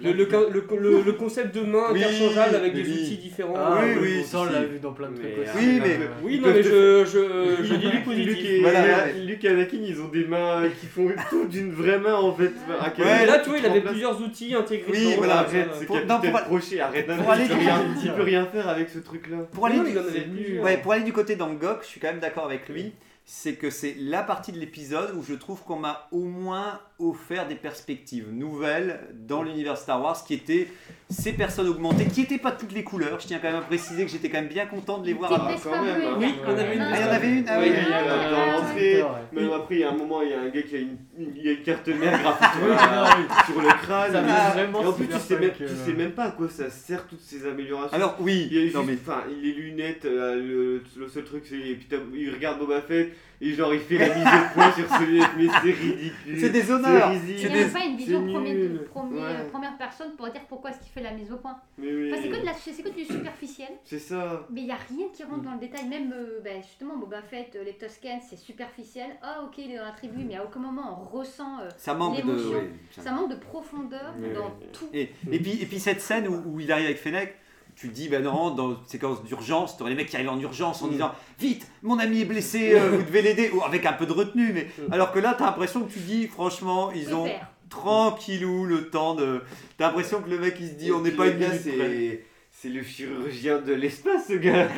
[0.00, 2.90] Le, le, le, le- le concept de main Oui, interchangeable avec des oui.
[2.92, 3.54] outils différents.
[3.56, 5.50] Ah, Oui, oui, ça on l'a vu dans plein de trucs aussi.
[5.56, 8.44] Oui, mais- Euh, Oui, non, mais je, je, je dis du Luc positif.
[8.50, 9.12] et, Voilà.
[9.12, 12.44] Luc et Anakin, ils ont des mains qui font tout d'une vraie main en fait.
[12.44, 14.90] Ouais, moment là, tu vois, il avait plusieurs outils intégrés.
[14.92, 17.06] Oui, voilà, Arrête, c'est Capitaine Crochet, arrête.
[17.06, 19.38] peut du- rien- il peut rien faire avec ce truc-là.
[19.52, 19.78] Pour aller,
[20.82, 22.92] pour aller du côté d'Angok, je suis quand même d'accord avec lui.
[23.24, 27.46] C'est que c'est la partie de l'épisode où je trouve qu'on m'a au moins offert
[27.48, 30.68] des perspectives nouvelles dans l'univers Star Wars, qui étaient
[31.10, 33.20] ces personnes augmentées, qui n'étaient pas de toutes les couleurs.
[33.20, 35.30] Je tiens quand même à préciser que j'étais quand même bien content de les voir.
[35.34, 36.16] Ah, quand même, hein.
[36.18, 37.76] Oui, on avait une Ah, il y en avait une Ah Oui, oui.
[37.82, 39.04] il y a Ah, dans l'entrée.
[39.32, 40.96] Même après, il y a un moment, il y a un gars qui a une,
[41.18, 42.60] il y a une carte mère graphique
[43.46, 44.12] sur, non, le crâne.
[44.12, 45.84] Ça Et en plus, tu sais, même, tu euh.
[45.84, 47.94] sais même pas à quoi ça sert toutes ces améliorations.
[47.96, 51.24] Alors oui, il y a juste, non mais enfin, les lunettes, euh, le, le seul
[51.24, 51.56] truc, c'est.
[51.56, 53.12] et puis t'as- il regarde Boba Fett
[53.44, 56.38] et genre il fait la mise au point sur lunettes, mais c'est ridicule.
[56.38, 57.12] c'est des honneurs.
[57.12, 59.44] C'est n'y a des- pas une vision premier- premier- Ouais.
[59.50, 61.56] première personne pour dire pourquoi est-ce qu'il fait la mise au point.
[61.78, 64.46] Mais oui, Enfin, c'est que, de la- c'est que du superficiel, c'est ça.
[64.50, 65.88] mais il n'y a rien qui rentre dans le détail.
[65.88, 69.08] Même euh, ben, justement, Boba Fett, euh, les Toscans, c'est superficiel.
[69.22, 71.58] Ah, ok, il est dans la tribu, mais à aucun moment on ressent.
[71.60, 72.36] euh, ça manque de.
[72.92, 74.88] Ça- ça manque de profondeur Mais- dans tout.
[74.94, 77.34] Et, et, puis, et puis cette scène où, où il arrive avec Fennec,
[77.74, 80.28] tu te dis, ben non, dans une séquence d'urgence, tu aurais les mecs qui arrivent
[80.30, 80.90] en urgence en Mm.
[80.92, 84.12] disant Vite, mon ami est blessé, euh, vous devez l'aider, ou avec un peu de
[84.12, 84.52] retenue.
[84.52, 84.92] Mais, Mm.
[84.92, 87.28] alors que là, tu as l'impression que tu dis, franchement, ils ont
[87.70, 89.42] tranquillou le temps de.
[89.78, 91.62] Tu as l'impression que le mec il se dit, Et on n'est pas une minute
[91.62, 92.24] près.
[92.62, 92.68] C'est.
[92.72, 94.68] Le chirurgien de l'espace, ce gars.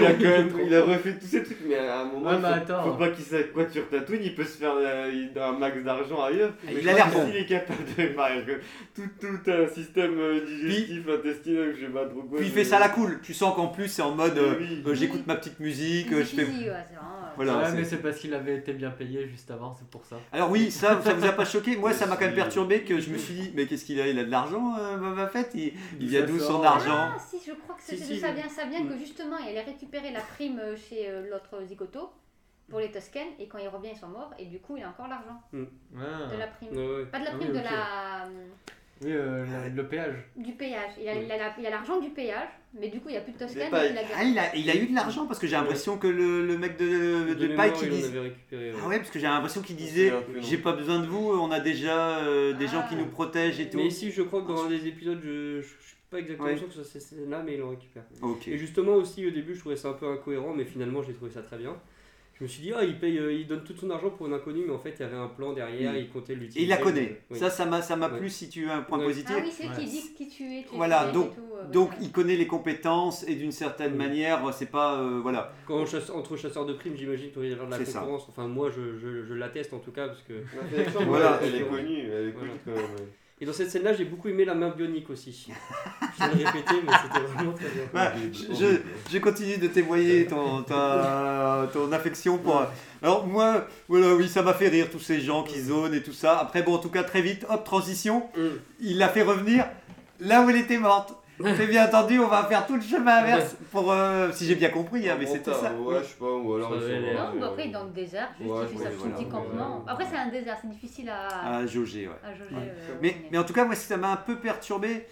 [0.00, 2.36] Il a quand même, il a refait tous ces trucs, mais à un moment, Ouais,
[2.36, 5.52] il faut, pas qu'il sache quoi sur Tatooine, il peut se faire euh, il un
[5.52, 6.52] max d'argent ailleurs.
[6.68, 7.26] Il Mais a l'air bon.
[7.26, 8.58] S'il est capable de faire
[8.94, 12.38] tout, tout un système euh, digestif, intestinal, que je sais pas trop quoi.
[12.38, 13.20] Puis il fait ça à la cool.
[13.22, 14.82] Tu sens qu'en plus, c'est en mode euh, Oui.
[14.86, 16.44] euh, j'écoute ma petite musique, euh, je fais.
[16.44, 16.68] Ouais,
[17.44, 20.04] Voilà, ouais, c'est- mais c'est parce qu'il avait été bien payé juste avant, c'est pour
[20.04, 20.16] ça.
[20.32, 23.00] Alors oui, ça, ça vous a pas choqué Moi, ça m'a quand même perturbé que
[23.00, 25.50] je me suis dit, mais qu'est-ce qu'il a Il a de l'argent, euh, Boba Fett
[25.54, 28.18] Il, il vient Ça d'où son argent Ah, si, je crois que c'est si.
[28.20, 28.88] ça vient, ça vient Mm.
[28.90, 32.10] que justement, il allait récupérer la prime euh, chez euh, l'autre Zigoto
[32.68, 34.88] pour les Toscanes, et quand il revient, ils sont morts, et du coup, il a
[34.90, 36.32] encore l'argent Ah.
[36.32, 36.76] de la prime.
[36.76, 37.04] Ouais, ouais.
[37.06, 38.26] Pas de la Ah prime, oui, de la,
[39.02, 40.14] Oui, euh, la- le péage.
[40.36, 40.90] du péage.
[41.00, 41.20] Il a Oui.
[41.24, 43.32] il a la- il a l'argent du péage, mais du coup, il n'y a plus
[43.32, 45.38] de Toscanes, Des donc il a Ah, il a, il a eu de l'argent parce
[45.38, 48.08] que j'ai l'impression que le, le mec de, de, il il en disait.
[48.08, 48.72] avait récupéré.
[48.72, 48.78] ouais.
[48.84, 50.12] Ah ouais, parce que j'ai l'impression qu'il disait.
[50.40, 52.98] J'ai pas besoin de vous, on a déjà euh, des gens qui Ah.
[52.98, 53.78] nous protègent et tout.
[53.78, 56.48] Mais ici, je crois que dans un des épisodes, je, je, je suis pas exactement
[56.48, 56.56] Ouais.
[56.58, 58.04] sûr que ce soit cette scène-là, mais ils l'ont récupéré.
[58.20, 58.48] Ok.
[58.48, 61.30] Et justement aussi au début je trouvais ça un peu incohérent mais finalement j'ai trouvé
[61.30, 61.74] ça très bien.
[62.40, 64.32] Je me suis dit ah il paye euh, il donne tout son argent pour une
[64.32, 65.98] inconnue mais en fait il y avait un plan derrière, Oui.
[66.00, 66.60] il comptait l'utiliser.
[66.60, 67.20] Et il la connaît.
[67.30, 67.38] Oui.
[67.38, 68.18] Ça, ça m'a, ça m'a Ouais.
[68.18, 69.04] plu si tu as un point Ouais.
[69.04, 69.36] positif.
[69.38, 69.84] Ah oui, c'est eux qui Ouais.
[69.84, 70.62] disent qui tu es.
[70.62, 71.96] tu es Voilà, fidèle donc- et tout, euh, Donc ouais.
[72.00, 73.98] il connaît les compétences et d'une certaine Oui.
[73.98, 75.52] manière, c'est pas euh, voilà.
[75.66, 78.00] Quand chasse- entre chasseurs de primes j'imagine qu'il y avoir de la ça.
[78.00, 78.24] concurrence.
[78.30, 80.32] Enfin moi je, je, je l'atteste en tout cas parce que...
[81.04, 81.38] Voilà.
[81.42, 82.80] elle est connue, elle est connue Voilà.
[82.80, 83.08] quand même.
[83.42, 85.48] Et dans cette scène là j'ai beaucoup aimé la main bionique aussi.
[86.18, 88.78] je vais le répéter mais c'était vraiment très bien.
[89.10, 92.62] Je, continue de témoigner ton, ta- ton affection pour.
[93.02, 96.12] Alors moi, voilà, oui, ça m'a fait rire tous ces gens qui zonent et tout
[96.12, 96.38] ça.
[96.38, 98.24] Après, bon, en tout cas, très vite, hop, transition.
[98.36, 98.40] Mm.
[98.80, 99.64] Il l'a fait revenir
[100.20, 101.14] là où elle était morte.
[101.56, 104.70] C'est bien entendu, on va faire tout le chemin inverse pour, euh, si j'ai bien
[104.70, 105.72] compris, hein, mais c'était t'as- ça.
[105.74, 107.14] Ouais, je sais pas, ou alors Ça ils sont-.
[107.14, 109.14] Non, mais après, il est dans le désert, juste Ouais, il fait ouais, sa voilà,
[109.14, 109.76] petit campement.
[109.78, 109.84] ouais.
[109.88, 112.14] Après, c'est un désert, c'est difficile à, À jauger, ouais.
[112.24, 112.54] à jauger.
[112.54, 112.72] Ouais.
[112.90, 115.06] euh, Mais, mais en tout cas, moi, ça m'a un peu perturbé.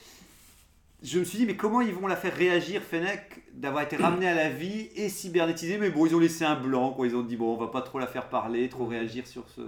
[1.01, 4.29] Je me suis dit, mais comment ils vont la faire réagir, Fennec, d'avoir été ramenée
[4.29, 7.07] à la vie et cybernétisée Mais bon, ils ont laissé un blanc, quoi.
[7.07, 9.61] Ils ont dit, bon, on va pas trop la faire parler, trop réagir sur ce.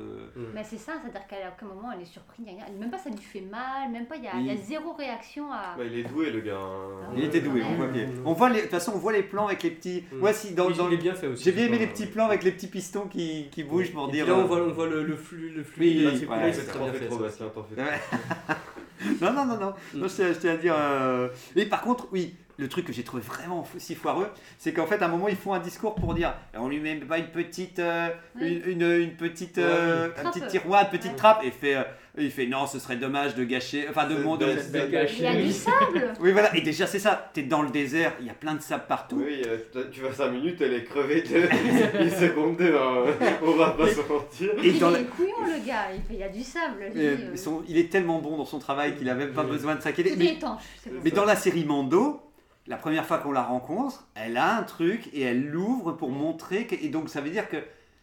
[0.54, 2.74] Mais c'est ça, c'est-à-dire qu'à aucun moment elle est surprise, il y a rien.
[2.80, 4.60] même pas ça lui fait mal, même pas, il y a, il y a Oui.
[4.66, 5.76] zéro réaction à.
[5.78, 6.58] Bah, il est doué le gars.
[6.58, 7.12] hein.
[7.16, 8.08] Il était doué, on voit bien.
[8.24, 10.02] On voit les, de toute façon, on voit les plans avec les petits.
[10.12, 10.18] Mm.
[10.18, 12.08] Moi, si, dans, dans- bien fait aussi, J'ai bien aimé les petits ouais.
[12.08, 14.26] plans avec les petits pistons qui, qui bougent pour Et dire.
[14.26, 16.66] là, on euh, voit, on voit le, le flux, le flux Oui, ouais, c'est c'est
[16.66, 17.06] très T'en bien fais fait.
[17.06, 17.20] trop,
[19.20, 19.74] non, non, non, non.
[19.94, 20.74] non je, tiens, à dire.
[20.76, 24.72] euh, Et par contre, oui, le truc que j'ai trouvé vraiment fou- si foireux, c'est
[24.72, 27.18] qu'en fait, à un moment, ils font un discours pour dire on lui met pas
[27.18, 27.78] une petite.
[27.78, 28.08] euh,
[28.38, 28.62] Oui.
[28.66, 29.58] une, une, une petite.
[29.58, 31.16] euh, un petit tiroir, une petite Ouais.
[31.16, 31.42] trappe.
[31.44, 31.76] Et fait,
[32.18, 33.86] il fait non, ce serait dommage de gâcher.
[33.88, 34.36] Enfin, de mon.
[34.36, 34.58] de- de-.
[35.18, 36.54] Il y a du sable Oui, voilà.
[36.56, 37.30] Et déjà, c'est ça.
[37.32, 39.22] T'es dans le désert, il y a plein de sable partout.
[39.24, 39.58] Oui, euh,
[39.92, 43.04] tu vas 5 minutes, elle est crevée de 10 secondes 2, hein.
[43.42, 44.50] on va pas se mentir.
[44.62, 46.84] Et Il dans est la- couillon le gars, il, fait, il y a du sable.
[46.94, 49.44] lui, euh, euh, son- il est tellement bon dans son travail qu'il a même pas
[49.44, 49.50] Oui.
[49.50, 50.10] besoin de s'inquiéter.
[50.12, 50.62] Tout Mais- est étanche.
[50.82, 51.00] c'est bon.
[51.04, 52.20] Mais dans la série Mando,
[52.66, 56.66] la première fois qu'on la rencontre, elle a un truc et elle l'ouvre pour montrer.
[56.66, 57.56] Que, et donc ça veut dire que,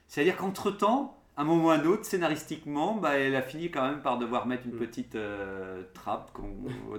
[0.08, 3.44] ça veut dire qu'entre temps, un moment ou à un autre, scénaristiquement, bah, elle a
[3.44, 4.80] fini quand même par devoir mettre une Mm.
[4.80, 6.32] petite euh, trappe.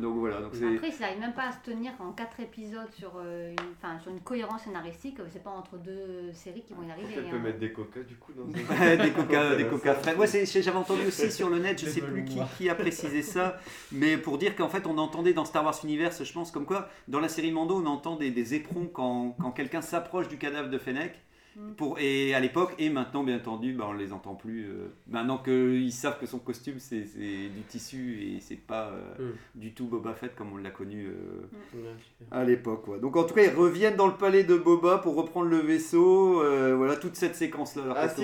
[0.01, 0.41] Donc voilà.
[0.41, 0.77] Donc c'est.
[0.77, 4.13] Après, s'il n'arrive même pas à se tenir en 4 épisodes sur, euh, une, sur
[4.13, 7.15] une cohérence scénaristique, c'est pas entre deux séries qui vont y arriver.
[7.17, 7.41] Elle peut hein.
[7.41, 8.45] mettre des coca du coup dans
[9.05, 10.01] des coca, des coca ça.
[10.01, 10.15] frais.
[10.15, 13.59] Ouais, j'avais entendu aussi sur le net, je Des sais plus qui, a précisé ça,
[13.91, 16.89] mais pour dire qu'en fait on entendait dans Star Wars Universe, je pense comme quoi,
[17.09, 20.71] dans la série Mando, on entend des, des éperons quand, quand quelqu'un s'approche du cadavre
[20.71, 21.13] de Fennec.
[21.59, 21.73] Mm.
[21.77, 24.67] Pour, et à l'époque, et maintenant bien entendu, bah, on les entend plus.
[24.67, 29.73] euh, maintenant qu'ils savent que son costume c'est du tissu et c'est pas euh, du
[29.73, 32.39] tout Boba Fett comme on l'a connu euh, Ouais, super.
[32.39, 32.85] à l'époque.
[32.85, 32.99] quoi.
[32.99, 36.43] Donc en tout cas, ils reviennent dans le palais de Boba pour reprendre le vaisseau.
[36.43, 37.93] euh, voilà toute cette séquence-là.
[37.97, 38.23] Ah si,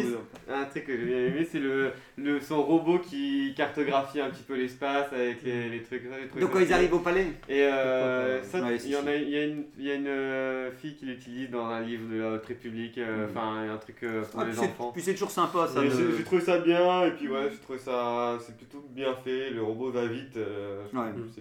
[0.48, 4.44] un truc que j'ai bien aimé, c'est le, le, son robot qui cartographie un petit
[4.44, 6.02] peu l'espace avec les, les trucs.
[6.04, 8.96] les trucs Donc quand ils arrivent au palais Et euh, ça, Ouais, il si, y,
[8.96, 9.08] en si.
[9.08, 11.80] a, il y a une, il y a une euh, fille qui l'utilise dans un
[11.80, 12.98] livre de la Haute République.
[13.30, 14.90] Enfin un truc euh, pour Ah, les enfants.
[14.92, 15.80] Puis c'est toujours sympa ça.
[15.82, 19.50] De- J'ai trouvé ça bien, et puis ouais, j'ai trouvé ça, c'est plutôt bien fait,
[19.50, 20.36] le robot va vite.
[20.36, 21.00] euh, Ouais.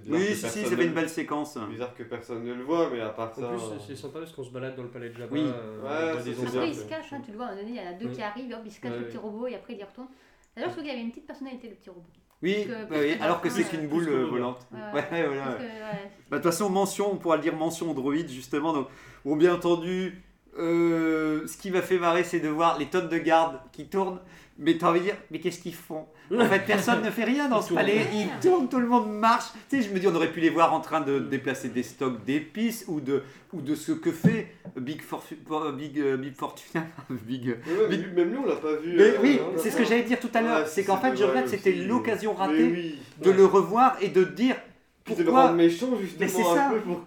[0.10, 1.58] Oui, que si, si, une belle séquence.
[1.70, 3.46] Bizarre que personne ne le voit, mais à part ça.
[3.46, 5.34] En plus, euh, c'est sympa parce qu'on se balade dans le palais de Jabba.
[5.34, 5.44] Oui.
[5.46, 7.84] euh, c'est Après, il se cache, hein, tu le vois, à un moment donné, il
[7.84, 8.12] y en a deux Ouais.
[8.14, 10.08] qui arrivent, hop, il se cache Ouais, le petit robot et après il y retourne.
[10.56, 12.04] D'ailleurs, je trouve qu'il avait une petite personnalité, le petit robot.
[12.44, 14.68] Oui, que- bah alors que c'est qu'une boule que euh, volante.
[14.72, 15.42] Ouais, Ouais, ouais, voilà.
[15.44, 15.60] Parce ouais.
[15.62, 18.74] que, ouais, Bah, De toute façon, mention, on pourra le dire mention droïde justement.
[18.74, 18.88] Donc,
[19.24, 20.22] bon, bien entendu,
[20.60, 24.20] euh, ce qui m'a fait marrer, c'est de voir les tonnes de gardes qui tournent.
[24.60, 26.06] Mais t'as envie de dire, mais qu'est-ce qu'ils font?
[26.32, 28.06] En fait, personne ne fait rien dans ce palais.
[28.14, 29.46] Ils tournent, tout le monde marche.
[29.68, 31.82] Tu sais, je me dis, on aurait pu les voir en train de déplacer des
[31.82, 36.36] stocks d'épices ou de, ou de ce que fait Big, Forfu- euh, Big, euh, Big
[36.36, 36.86] Fortuna.
[37.10, 38.94] Big, mais ouais, Mais- lui- même nous, on l'a pas vu.
[38.96, 40.60] mais euh, oui, c'est ce que j'allais dire tout à l'heure.
[40.60, 43.00] Ouais, c'est qu'en fait, je regrette, c'était l'occasion Mais ratée oui.
[43.24, 44.56] de le revoir et de dire
[45.04, 45.46] Puis de le pourquoi.
[45.48, 45.88] rendre méchant
[46.20, 46.68] Mais c'est justement ça.
[46.68, 47.02] un peu pour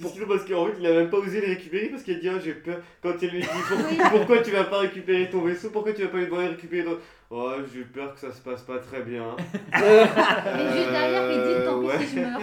[0.00, 2.38] parce qu'en fait il a même pas osé les récupérer parce qu'il a dit ah,
[2.42, 2.78] j'ai peur.
[3.02, 5.70] Quand il lui dit Pour- pourquoi tu vas pas récupérer ton vaisseau?
[5.70, 6.98] Pourquoi tu vas pas lui demander de récupérer ton
[7.30, 9.36] oh j'ai peur que ça se passe pas très bien.
[9.72, 12.40] Mais juste derrière, il dit tant pis si je meurs.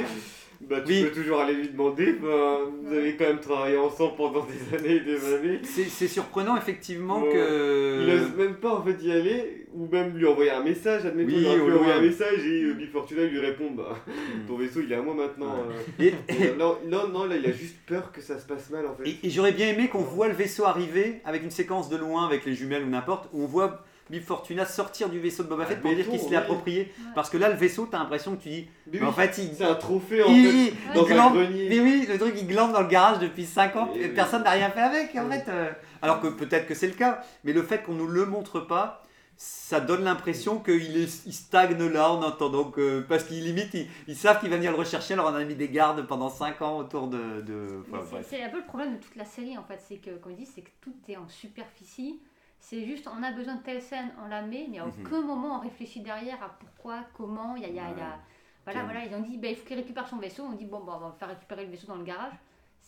[0.62, 1.04] Bah tu Oui.
[1.04, 4.96] peux toujours aller lui demander bah, vous avez quand même travaillé ensemble pendant des années
[4.96, 7.32] et des années C'est c'est surprenant effectivement Ouais.
[7.34, 8.04] que.
[8.04, 11.30] il ose même pas en fait y aller ou même lui envoyer un message admettons
[11.30, 14.48] Oui, il lui envoyer un message et euh, Big Fortuna lui répond bah Hmm.
[14.48, 15.56] ton vaisseau il est à moi maintenant
[16.00, 16.04] euh.
[16.04, 16.14] Et,
[16.58, 16.78] non,
[17.12, 19.10] non, là, il a juste peur que ça se passe mal en fait.
[19.10, 22.26] et- et j'aurais bien aimé qu'on voit le vaisseau arriver avec une séquence de loin
[22.26, 25.66] avec les jumelles ou n'importe, où on voit Bib Fortuna sortir du vaisseau de Boba
[25.66, 26.94] Fett Ah, pour dire qu'il se l'est approprié.
[27.16, 28.68] Parce que là, le vaisseau, t'as l'impression que tu dis.
[28.92, 29.54] Mais mais en fait, il.
[29.56, 30.74] c'est un trophée en il- fait.
[30.90, 31.68] il- dans il un grenier.
[31.70, 34.70] Mais oui, le truc, il glande dans le garage depuis 5 ans personne n'a rien
[34.70, 35.46] fait avec en fait.
[35.50, 35.70] euh.
[36.02, 39.04] Alors que peut-être que c'est le cas, mais le fait qu'on nous le montre pas,
[39.40, 43.02] ça donne l'impression qu'il il stagne là en attendant que.
[43.02, 45.54] Parce qu'ils limite, ils, ils savent qu'il va venir le rechercher, alors on a mis
[45.56, 47.42] des gardes pendant 5 ans autour de.
[47.42, 48.28] de- Mais enfin, c'est- bref.
[48.30, 50.38] C'est un peu le problème de toute la série en fait, c'est que, comme je
[50.38, 52.20] dis, c'est que tout est en superficie.
[52.70, 54.92] C'est juste, on a besoin de telle scène, on la met, mais à Mhm.
[55.06, 57.56] aucun moment on réfléchit derrière à pourquoi, comment.
[57.56, 58.20] Il y a, y a- y a-
[58.66, 60.44] Voilà, voilà, ils ont dit, ben, il faut qu'il récupère son vaisseau.
[60.44, 62.34] On dit, bon, bah, on va faire récupérer le vaisseau dans le garage.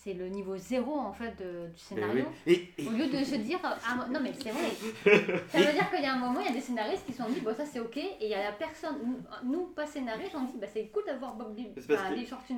[0.02, 2.26] C'est le niveau zéro en fait de- du Eh scénario.
[2.48, 2.54] oui.
[2.78, 4.70] Et- et- Au lieu de se dire, ah, non mais c'est vrai.
[5.50, 7.18] Ça veut dire qu'il y a un moment, il y a des scénaristes qui se
[7.22, 9.18] sont dit, bon ça c'est ok, et il y a la personne, nous,
[9.52, 12.14] nous, pas scénaristes, on dit, bah c'est cool d'avoir Bob Lee, enfin.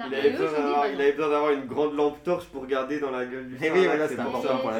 [0.08, 2.62] Il avait, besoin dit, d'avoir, bah, il avait besoin d'avoir une grande lampe torche pour
[2.62, 4.72] regarder dans la gueule du Eh oui, sarlac, voilà, c'est important pour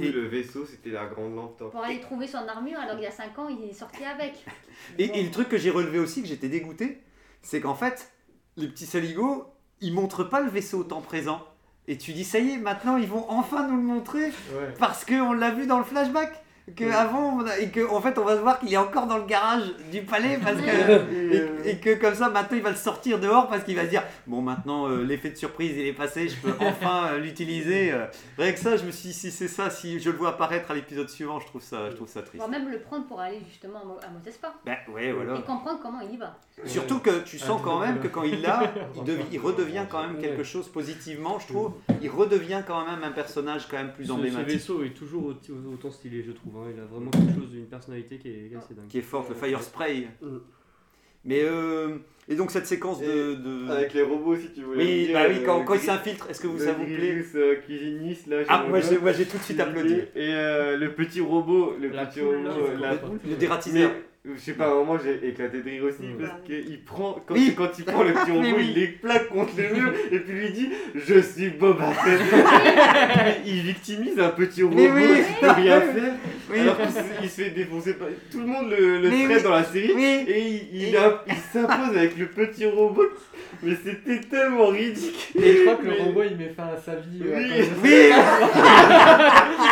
[0.00, 1.72] Et Et- le vaisseau, c'était la grande lampe torche.
[1.72, 4.42] pour aller trouver son armure alors qu'il y a 5 ans il est sorti avec.
[4.98, 7.02] Et, et le truc que j'ai relevé aussi, que j'étais dégoûté,
[7.42, 8.10] c'est qu'en fait,
[8.56, 9.44] les petits saligots,
[9.82, 11.42] ils montrent pas le vaisseau au temps présent.
[11.88, 14.74] Et tu dis, ça y est, maintenant ils vont enfin nous le montrer Ouais.
[14.78, 16.42] parce qu'on l'a vu dans le flashback.
[16.74, 16.90] Que Ouais.
[16.90, 19.18] avant, on a- et que en fait, on va se voir qu'il est encore dans
[19.18, 20.66] le garage du palais parce que
[21.64, 23.90] et, et que comme ça, maintenant, il va le sortir dehors parce qu'il va se
[23.90, 27.92] dire bon, maintenant, euh, l'effet de surprise il est passé, je peux enfin euh, l'utiliser.
[27.92, 28.06] euh.
[28.36, 30.68] Rien que ça, je me suis dit, si c'est ça, si je le vois apparaître
[30.72, 32.36] à l'épisode suivant, je trouve ça, je trouve ça triste.
[32.38, 34.52] Voire même le prendre pour aller justement à Mo- à Motespa.
[34.64, 35.38] Ben ouais, voilà.
[35.38, 36.36] Et comprendre comment il y va.
[36.64, 38.72] Surtout que tu sens quand même que quand il l'a,
[39.32, 41.74] il, redevient quand même quelque chose positivement, je trouve.
[42.02, 44.48] Il redevient quand même un personnage quand même plus Ce, ce emblématique.
[44.54, 46.54] vaisseau est toujours au- autant stylé, je trouve.
[46.74, 48.86] Il a vraiment quelque chose, une personnalité qui est assez dingue.
[48.88, 50.08] qui est forte, le Fire Spray.
[50.22, 50.26] Mm.
[51.28, 51.96] Mais euh,
[52.28, 54.84] et donc cette séquence de, de- Avec les robots, si tu voulais.
[54.84, 56.84] oui, bah oui, quand, euh, quand il Gris- s'infiltre, est-ce que vous le ça vous
[56.84, 58.36] plaît euh, cuisiniste, là.
[58.48, 59.94] Ah moi j'ai moi, j'ai tout de suite applaudi.
[60.14, 62.98] Et euh, le petit robot, le La petit poule, robot, euh, la Le,
[63.30, 63.90] le dératiseur.
[64.24, 67.20] Mais, je sais pas, à un moment j'ai éclaté de rire aussi parce qu'il prend,
[67.26, 67.54] quand, Oui.
[67.56, 68.66] quand il prend le petit robot, oui.
[68.70, 72.20] il les plaque contre le mur et puis lui dit Je suis Boba Fett.
[73.46, 75.22] il victimise un petit robot Mais oui.
[75.26, 76.14] qui peut rien faire
[76.50, 76.60] Oui.
[76.60, 78.08] alors qu'il se, il se fait défoncer par.
[78.30, 79.42] Tout le monde le, le traite oui.
[79.42, 80.24] dans la série Oui.
[80.28, 80.40] et
[80.72, 83.06] il, il, Et- a- il s'impose avec le petit robot.
[83.62, 85.42] Mais c'était tellement ridicule.
[85.42, 87.22] Et je crois que le robot il met fin à sa vie.
[87.24, 87.50] euh, Oui.
[87.82, 88.10] Oui.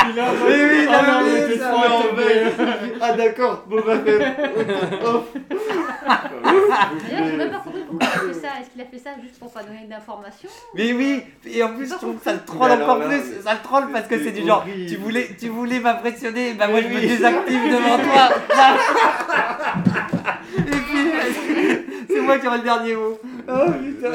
[0.06, 1.74] il Oui, non, mais ça,
[2.16, 4.22] mais- Ah d'accord, Boba Fett.
[5.04, 5.24] Off.
[6.44, 8.08] D'ailleurs, j'ai même pas compris pourquoi
[8.64, 11.86] Est-ce qu'il a fait ça juste pour pas donner d'informations Mais oui, et en plus
[11.86, 14.32] je trouve que ça le troll encore là, plus, ça le troll parce que c'est
[14.32, 18.30] du genre, tu voulais, tu voulais m'impressionner, bah moi je me désactive devant toi.
[20.56, 21.10] et puis,
[22.08, 23.18] c'est moi qui aurai le dernier mot.
[23.48, 24.12] Oh putain.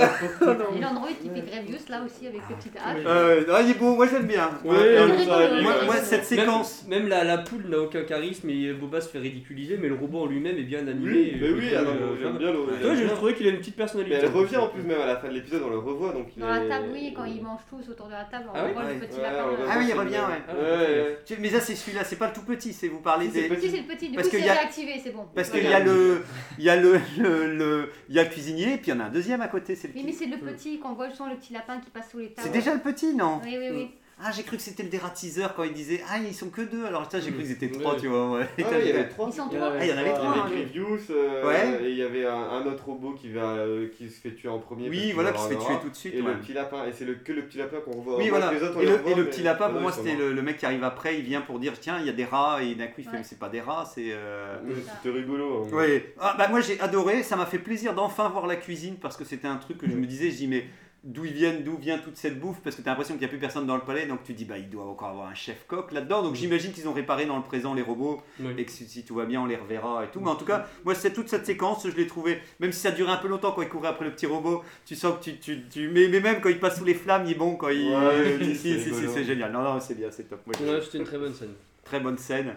[0.75, 2.97] Et l'android qui fait Grievous là aussi avec le petit hache.
[3.05, 4.49] Euh, non, il est beau, moi j'aime bien.
[4.63, 6.01] Ouais, Ouais, ouais, moi, ouais, moi, ouais, moi, ouais.
[6.03, 6.85] cette séquence.
[6.87, 10.21] Même, la, la poule n'a aucun charisme et Boba se fait ridiculiser, mais le robot
[10.21, 11.11] en lui-même est bien animé.
[11.11, 12.81] Oui, mais oui, ah non, euh, j'aime bien le.
[12.81, 14.17] Toi, j'ai trouvé qu'il a une petite personnalité.
[14.21, 16.27] Mais elle revient en plus même à la fin de l'épisode, on le revoit donc
[16.35, 18.57] il Dans la est- table, oui, quand ils mangent tous autour de la table, on
[18.57, 18.93] Ah oui voit Ouais.
[18.95, 19.43] le petit Ouais, lapin.
[19.47, 19.71] on le là.
[19.71, 20.41] Ah oui, il revient, ouais.
[20.47, 21.19] Ah, Ouais, ouais.
[21.25, 23.41] Tu- Mais ça c'est celui-là, c'est pas le tout petit, c'est vous parlez Si, c'est
[23.43, 23.49] des.
[23.49, 23.65] le petit.
[23.69, 25.25] Si, c'est le petit, du Parce coup qu'il c'est y a- réactivé, c'est bon.
[25.35, 26.23] Parce qu'il y a le,
[26.57, 28.97] il y a le, le, le- il y a le cuisinier, et puis il y
[28.97, 31.09] en a un deuxième à côté, c'est le Oui, mais c'est le petit qu'on voit
[31.09, 32.47] justement le petit lapin qui passe sous les tables.
[32.47, 33.91] C'est déjà le petit, non Oui, oui, oui.
[34.21, 36.83] Ah, j'ai cru que c'était le dératiseur quand il disait Ah, ils sont que deux.
[36.85, 37.99] Alors, putain, j'ai cru qu'ils étaient trois, Ouais.
[38.01, 38.31] tu vois.
[38.31, 38.45] Ouais.
[38.59, 39.29] Ah, il y avait trois.
[39.29, 39.67] Ils sont Il y en trois.
[39.73, 40.45] avait Ah, il y en avait Il y trois.
[40.45, 40.65] avait.
[40.65, 41.83] Grievous, euh, Ouais.
[41.85, 44.49] et il y avait un, un autre robot qui, va, euh, qui se fait tuer
[44.49, 44.89] en premier.
[44.89, 46.15] Oui, voilà, qui se fait tuer tout de suite.
[46.15, 46.33] Et ouais.
[46.33, 48.17] le petit lapin, et c'est le, que le petit lapin qu'on revoit.
[48.17, 48.51] Oui, voilà.
[48.51, 50.33] les autres, on Et le, revoit, et le mais petit lapin, pour moi, c'était le,
[50.33, 51.17] le mec qui arrive après.
[51.17, 52.61] Il vient pour dire Tiens, il y a des rats.
[52.61, 53.17] Et d'un coup, il fait Ouais.
[53.19, 54.11] Mais c'est pas des rats, c'est.
[54.11, 54.57] euh,
[55.01, 55.65] C'était rigolo.
[55.71, 55.75] hein.
[55.75, 56.13] Ouais.
[56.19, 57.23] Ah, bah, moi, j'ai adoré.
[57.23, 59.95] Ça m'a fait plaisir d'enfin voir la cuisine parce que c'était un truc que je
[59.95, 60.65] me disais Je dis, mais
[61.03, 63.29] d'où ils viennent, d'où vient toute cette bouffe Parce que t'as l'impression qu'il n'y a
[63.29, 64.05] plus personne dans le palais.
[64.05, 66.23] Donc tu dis Bah, il doit encore avoir un chef-coq là-dedans.
[66.23, 68.21] Donc j'imagine qu'ils ont réparé dans le présent les robots.
[68.39, 68.53] Oui.
[68.57, 70.19] et que si, si tout va bien, on les reverra et tout.
[70.19, 72.91] Mais en tout cas, moi, c'est toute cette séquence, je l'ai trouvé, même si ça
[72.91, 75.37] durait un peu longtemps quand il courait après le petit robot, tu sens que tu.
[75.39, 77.55] tu, tu mais, mais même quand il passe sous les flammes, il est bon.
[77.55, 77.89] Quand il...
[77.89, 79.11] Ouais, si, c'est si, si, rigolo.
[79.13, 79.51] c'est génial.
[79.51, 80.41] Non, non, c'est bien, c'est top.
[80.47, 81.53] Ouais, c'était une très bonne scène.
[81.83, 82.53] Très bonne scène.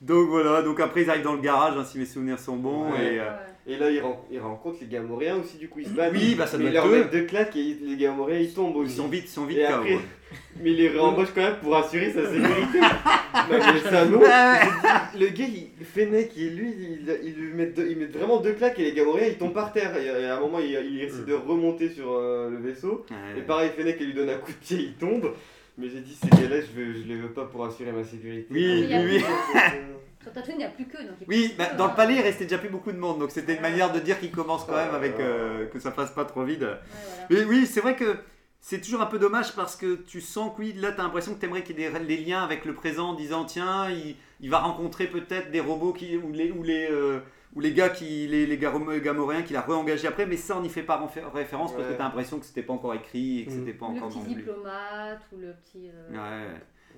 [0.00, 2.90] Donc voilà, donc après ils arrivent dans le garage, hein, si mes souvenirs sont bons.
[2.92, 3.14] Ouais.
[3.14, 3.53] Et, euh, Ouais.
[3.66, 6.12] Et là, il, ren- il rencontre les Gamoréens aussi, du coup, ils se battent.
[6.12, 8.74] Oui, bah, ça mais doit ils être leur deux claques et les Gamoréens ils tombent
[8.76, 8.96] ils aussi.
[8.96, 9.98] sont vite, ils sont vite Et après,
[10.60, 12.78] mais il les réembauche quand même pour assurer sa sécurité.
[12.80, 14.18] non, mais un nom.
[14.18, 15.18] Ouais.
[15.18, 18.52] Le gars, il Fennec, il, lui, il, il lui met, deux- il met vraiment deux
[18.52, 19.96] claques et les Gamoréens ils tombent par terre.
[19.96, 23.06] Et, et à un moment, il, il essaie de remonter sur euh, le vaisseau.
[23.10, 23.38] Ouais.
[23.38, 25.32] Et pareil, Fennec, il lui donne un coup de pied, il tombe.
[25.78, 28.46] Mais j'ai dit, ces gars-là, je, veux, je les veux pas pour assurer ma sécurité.
[28.50, 29.24] Oui, oui, oui.
[30.26, 30.32] oui.
[30.32, 30.96] Sur Tatooine, il n'y a plus que.
[30.98, 33.18] Donc il Oui, peut- bah, dans le palais il restait déjà plus beaucoup de monde,
[33.18, 33.70] donc c'était une Ouais.
[33.70, 35.24] manière de dire qu'il commence quand même avec ouais.
[35.24, 36.62] euh, que ça fasse pas trop vide.
[36.62, 37.26] Ouais, voilà.
[37.30, 38.16] Mais oui, c'est vrai que
[38.60, 41.34] c'est toujours un peu dommage parce que tu sens que oui, là, tu as l'impression
[41.34, 43.90] que tu aimerais qu'il y ait des, des liens avec le présent en disant tiens,
[43.90, 47.20] il, il va rencontrer peut-être des robots qui, ou, les, ou, les, euh,
[47.54, 50.70] ou les gars, qui, les, les Gamoréens qu'il a re-engagés après, mais ça, on n'y
[50.70, 50.96] fait pas
[51.34, 53.58] référence parce que tu as l'impression que c'était pas encore écrit et que Mhm.
[53.58, 54.34] c'était pas Le encore petit non plus.
[54.36, 55.90] diplomate ou le petit.
[55.92, 56.48] euh, Ouais.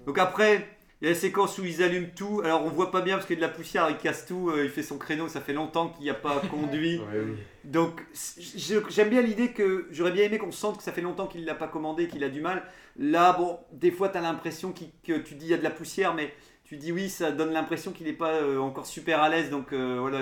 [0.06, 0.68] Donc après,
[1.00, 2.40] il y a la séquence où ils allument tout.
[2.44, 4.48] Alors on voit pas bien parce qu'il y a de la poussière, il casse tout,
[4.50, 6.98] euh, il fait son créneau, ça fait longtemps qu'il n'y a pas conduit.
[7.12, 7.36] Ouais, oui.
[7.64, 8.06] Donc
[8.88, 11.54] j'aime bien l'idée que j'aurais bien aimé qu'on sente que ça fait longtemps qu'il l'a
[11.54, 12.62] pas commandé, qu'il a du mal.
[12.96, 15.70] Là, bon, des fois tu as l'impression que tu dis il y a de la
[15.70, 16.32] poussière, mais
[16.64, 19.50] tu dis oui, ça donne l'impression qu'il n'est pas euh, encore super à l'aise.
[19.50, 20.20] Donc euh, voilà,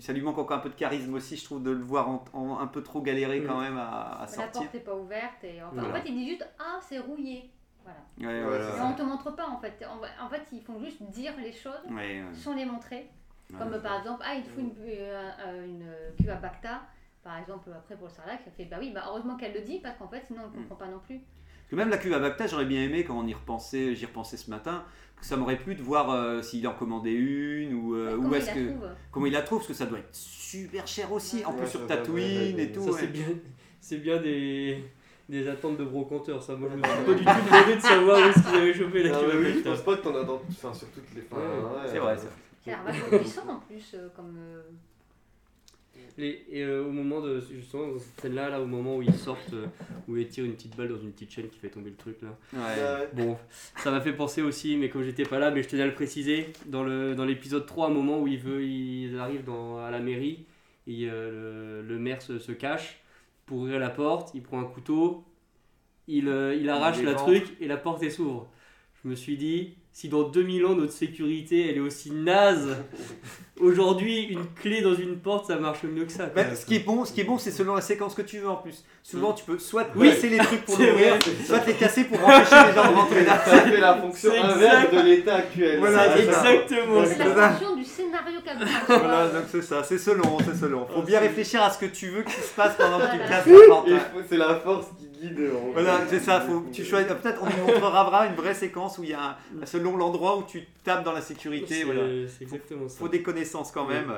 [0.00, 2.24] ça lui manque encore un peu de charisme aussi, je trouve, de le voir en-
[2.32, 4.62] en- un peu trop galérer quand même à, à La sortir.
[4.62, 5.88] porte n'est pas ouverte et enfin, Voilà.
[5.90, 7.50] en fait il dit juste ah c'est rouillé.
[7.86, 8.32] Voilà.
[8.32, 8.76] Ouais, Ouais, voilà.
[8.76, 9.84] Et on te montre pas en fait.
[9.86, 12.24] En, en fait ils font juste dire les choses Ouais, ouais.
[12.34, 13.08] sans les montrer.
[13.56, 13.80] Comme Ouais.
[13.80, 16.82] par exemple ah il te faut une, euh, euh, une euh, queue à Bacta.
[17.22, 19.78] Par exemple après pour le sarlac, ça fait bah oui bah heureusement qu'elle le dit
[19.80, 21.18] parce qu'en fait sinon on ne comprend pas non plus.
[21.18, 24.06] Parce que même la cuve à Bacta, j'aurais bien aimé quand on y repensait, j'y
[24.06, 24.84] repensais ce matin,
[25.16, 28.34] que ça m'aurait plu de voir euh, s'il en commandait une ou euh, où comment
[28.34, 30.86] il est-ce la que trouve comment il la trouve parce que ça doit être super
[30.86, 32.82] cher aussi, en plus sur Tatooine ouais, et tout.
[32.84, 33.00] Ça, ouais.
[33.00, 33.26] c'est bien,
[33.80, 34.84] c'est bien des,
[35.28, 36.42] des attentes de brocanteur.
[36.42, 38.74] Ça, moi, je me suis pas du tout demandé de savoir où est-ce qu'ils avaient
[38.74, 40.88] chopé la Ah, mais à oui, je pense pas que t'en as dans, enfin, sur
[40.88, 41.20] toutes les.
[41.22, 42.28] Ouais, ouais, c'est vrai, ça.
[42.64, 44.36] C'est vachement puissant en plus, euh, comme.
[44.38, 44.62] euh,
[46.18, 49.02] Les- et euh, au moment de justement dans cette scène là là au moment où
[49.02, 49.66] ils sortent euh,
[50.08, 52.16] où ils tirent une petite balle dans une petite chaîne qui fait tomber le truc
[52.22, 52.58] là Ouais.
[52.60, 53.08] Ouais.
[53.12, 53.36] bon
[53.76, 55.94] ça m'a fait penser aussi mais comme j'étais pas là mais je tenais à le
[55.94, 59.90] préciser dans le dans l'épisode 3 un moment où il veut ils arrivent dans, à
[59.90, 60.44] la mairie
[60.86, 62.98] et euh, le, le maire se, se cache
[63.46, 65.24] pour ouvrir la porte il prend un couteau
[66.08, 68.48] il, euh, il arrache la truc et la porte s'ouvre.
[69.02, 72.76] Je me suis dit si dans 2000 ans notre sécurité elle est aussi naze
[73.58, 76.80] aujourd'hui une clé dans une porte ça marche mieux que ça Bah, ce qui est
[76.80, 78.84] bon, ce qui est bon, c'est selon la séquence que tu veux en plus.
[79.02, 80.10] Souvent, tu peux soit Oui.
[80.10, 81.18] casser les trucs pour l'ouvrir, vrai.
[81.46, 83.24] soit les casser pour empêcher les gens de rentrer.
[83.24, 84.94] Ça fait la fonction inverse exact.
[84.94, 85.78] de l'état actuel.
[85.78, 89.82] Voilà, Ça, c'est ça- exactement C'est la fonction du scénario comme Voilà, donc c'est ça,
[89.82, 90.86] c'est selon, c'est selon.
[90.88, 93.46] Faut bien réfléchir à ce que tu veux qu'il se passe pendant que tu casses
[93.46, 93.88] la porte.
[93.88, 95.40] Faut- c'est la force qui guide.
[95.54, 97.12] en Voilà, c'est ça, faut tu choisis.
[97.12, 100.44] Peut-être on nous montrera une vraie séquence où il y a un, selon l'endroit où
[100.44, 101.74] tu tapes dans la sécurité.
[101.76, 102.28] C'est Voilà.
[102.28, 102.98] c'est exactement ça.
[102.98, 104.12] faut des connaissances quand même.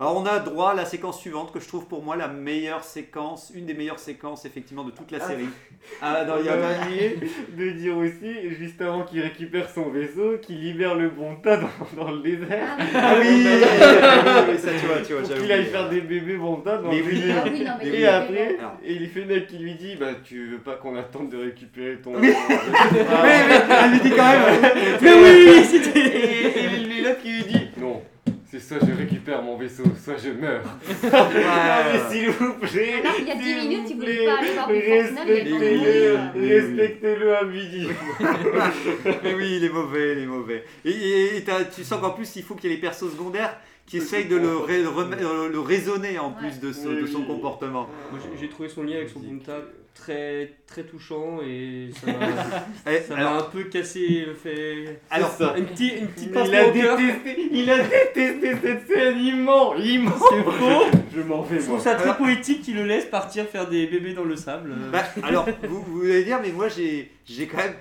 [0.00, 2.84] Alors on a droit à la séquence suivante que je trouve pour moi la meilleure
[2.84, 5.26] séquence, une des meilleures séquences effectivement de toute la Ah.
[5.28, 5.44] série.
[6.02, 7.18] Ah non, il y a oublié
[7.56, 11.68] de dire aussi, juste avant qu'il récupère son vaisseau, qu'il libère le bon tas dans,
[12.04, 12.76] dans le désert.
[12.94, 13.46] Ah oui.
[13.52, 16.78] Ah oui, oui, ça tu vois, tu vois, qu'il aille faire des bébés bon tas
[16.78, 17.14] dans Mais le oui.
[17.20, 17.42] désert.
[17.44, 20.48] Ah oui, non, mais Et après, et il fait mec qui lui dit Bah, tu
[20.48, 22.12] veux pas qu'on attende de récupérer ton.
[22.20, 22.30] Oui.
[22.34, 23.22] Ah.
[23.22, 24.72] Mais, mais, elle lui dit quand même.
[25.02, 25.98] Mais oui, c'était.
[25.98, 28.02] Et, et, et l'autre qui lui dit Non,
[28.50, 30.62] c'est soit je récupère mon vaisseau, soit je meurs.
[30.62, 31.10] Ouais.
[31.12, 32.94] Ah, mais s'il vous plaît.
[33.02, 35.16] Alors qu'il y a 10 s'il minutes, vous il voulait pas aller voir il même
[35.26, 37.88] Respectez-le, respectez-le à midi.
[39.24, 40.64] Mais oui, il est mauvais, il est mauvais.
[40.84, 43.10] Et, et- et t'as- tu sens qu'en plus, il faut qu'il y ait les persos
[43.10, 43.56] secondaires
[43.86, 47.20] qui essayent de le, ré- rem- euh, le raisonner en plus de, ce- de son
[47.20, 47.26] Oui.
[47.26, 47.88] comportement.
[48.12, 49.58] Moi, j'ai- trouvé son lien avec son Bunta
[49.94, 52.26] très très touchant et ça m'a
[52.90, 55.54] Eh, ça m'a alors, un peu cassé fait alors, ça.
[55.56, 59.74] une petite une petite Il a détesté, il a détesté cette scène, il ment.
[59.76, 60.98] C'est faux.
[61.14, 64.14] Je m'en vais Je trouve ça très poétique qu'il le laisse partir faire des bébés
[64.14, 64.74] dans le sable.
[64.92, 67.74] bah, alors vous, vous allez dire, mais moi j'ai j'ai quand même,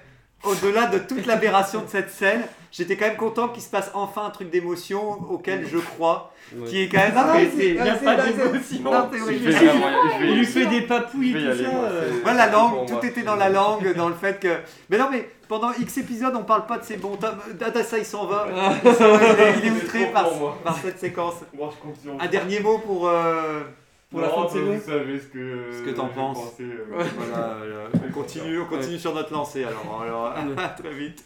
[0.44, 2.42] au-delà de toute l'aberration de cette scène,
[2.72, 6.68] j'étais quand même content qu'il se passe enfin un truc d'émotion auquel je crois, Ouais.
[6.68, 7.14] qui est quand même.
[7.36, 8.80] Mais c'est- c'est- y a pas d'émotion.
[8.84, 9.10] Non,
[10.22, 11.70] Il lui fait des papouilles tout aller, ça.
[11.72, 12.12] moi, euh.
[12.24, 14.48] Voilà la langue, tout moi, était dans la langue, dans le fait que.
[14.90, 17.18] Mais non, mais pendant X épisodes, on parle pas de ces bons.
[17.60, 18.48] Dada, ça, il s'en va.
[18.84, 20.28] Il, il est, il est outré par,
[20.82, 21.36] cette séquence.
[21.56, 21.70] Moi,
[22.04, 23.08] je Un dernier mot pour.
[23.08, 23.62] euh,
[24.12, 24.74] Pour la Non, fin de saison.
[24.74, 26.40] Vous savez ce que, Ce que t'en penses.
[26.40, 27.58] pensé, euh, Voilà,
[28.08, 30.02] on continue, on continue sur notre lancée alors.
[30.02, 30.34] alors
[30.80, 31.24] très vite.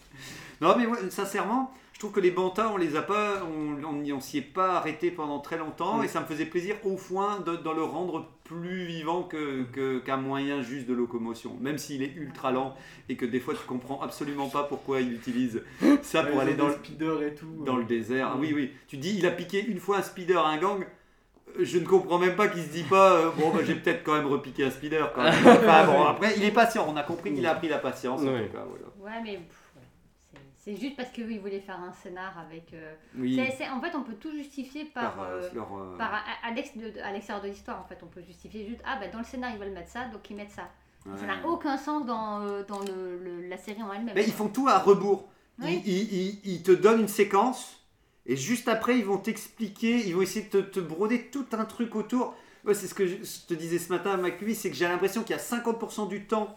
[0.64, 4.20] Non, mais sincèrement, je trouve que les bantas, on les a pas, on, on, on
[4.20, 7.56] s'y est pas arrêté pendant très longtemps et ça me faisait plaisir au point de,
[7.56, 12.14] de le rendre plus vivant que- que- qu'un moyen juste de locomotion, même s'il est
[12.16, 12.76] ultra lent
[13.10, 15.62] et que des fois tu comprends absolument pas pourquoi il utilise
[16.02, 17.64] ça pour Ouais, aller dans le, des speeders et tout.
[17.66, 18.32] dans le désert.
[18.34, 18.72] Ah Oui, oui.
[18.88, 20.86] Tu dis, il a piqué une fois un speeder à un gang.
[21.60, 24.04] Euh, Je ne comprends même pas qu'il se dit pas, euh, bon, bah, j'ai peut-être
[24.04, 25.12] quand même repiqué un speeder.
[25.14, 25.34] Quand même.
[25.46, 26.86] Enfin, bon, après, il est patient.
[26.90, 28.22] On a compris qu'il a appris la patience.
[28.22, 28.48] en Ouais.
[28.48, 29.18] tout cas, voilà.
[29.18, 29.40] Ouais, mais.
[30.64, 32.74] C'est- juste parce qu'il voulait faire un scénar avec.
[32.74, 35.14] euh, Oui, en fait, on peut tout justifier par.
[35.16, 38.66] par, euh, euh, leur, euh, par à, l'extérieur de l'histoire, en fait, on peut justifier
[38.68, 40.70] juste ah bah dans le scénar ils veulent mettre ça, donc ils mettent ça.
[41.06, 41.18] ouais.
[41.18, 44.16] Ça n'a aucun sens dans, dans le, le- la série en elle-même.
[44.16, 45.28] Mais ils font tout à rebours.
[45.62, 45.82] Oui.
[45.86, 47.80] Ils, ils- ils- ils te donnent une séquence
[48.26, 51.66] et juste après, ils vont t'expliquer, ils vont essayer de te, te broder tout un
[51.66, 52.36] truc autour.
[52.68, 55.36] C'est ce que je je te disais ce matin à c'est que j'ai l'impression qu'il
[55.36, 56.56] y a 50% du temps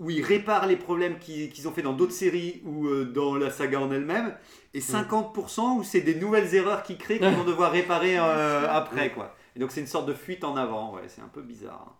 [0.00, 3.50] où ils réparent les problèmes qu'ils ont fait dans d'autres séries ou euh, dans la
[3.50, 4.34] saga en elle-même,
[4.74, 9.10] et 50% où c'est des nouvelles erreurs qu'ils créent qu'ils vont devoir réparer euh, après.
[9.12, 9.36] quoi.
[9.54, 11.86] Et donc c'est une sorte de fuite en avant, ouais, c'est un peu bizarre.
[11.88, 11.92] hein.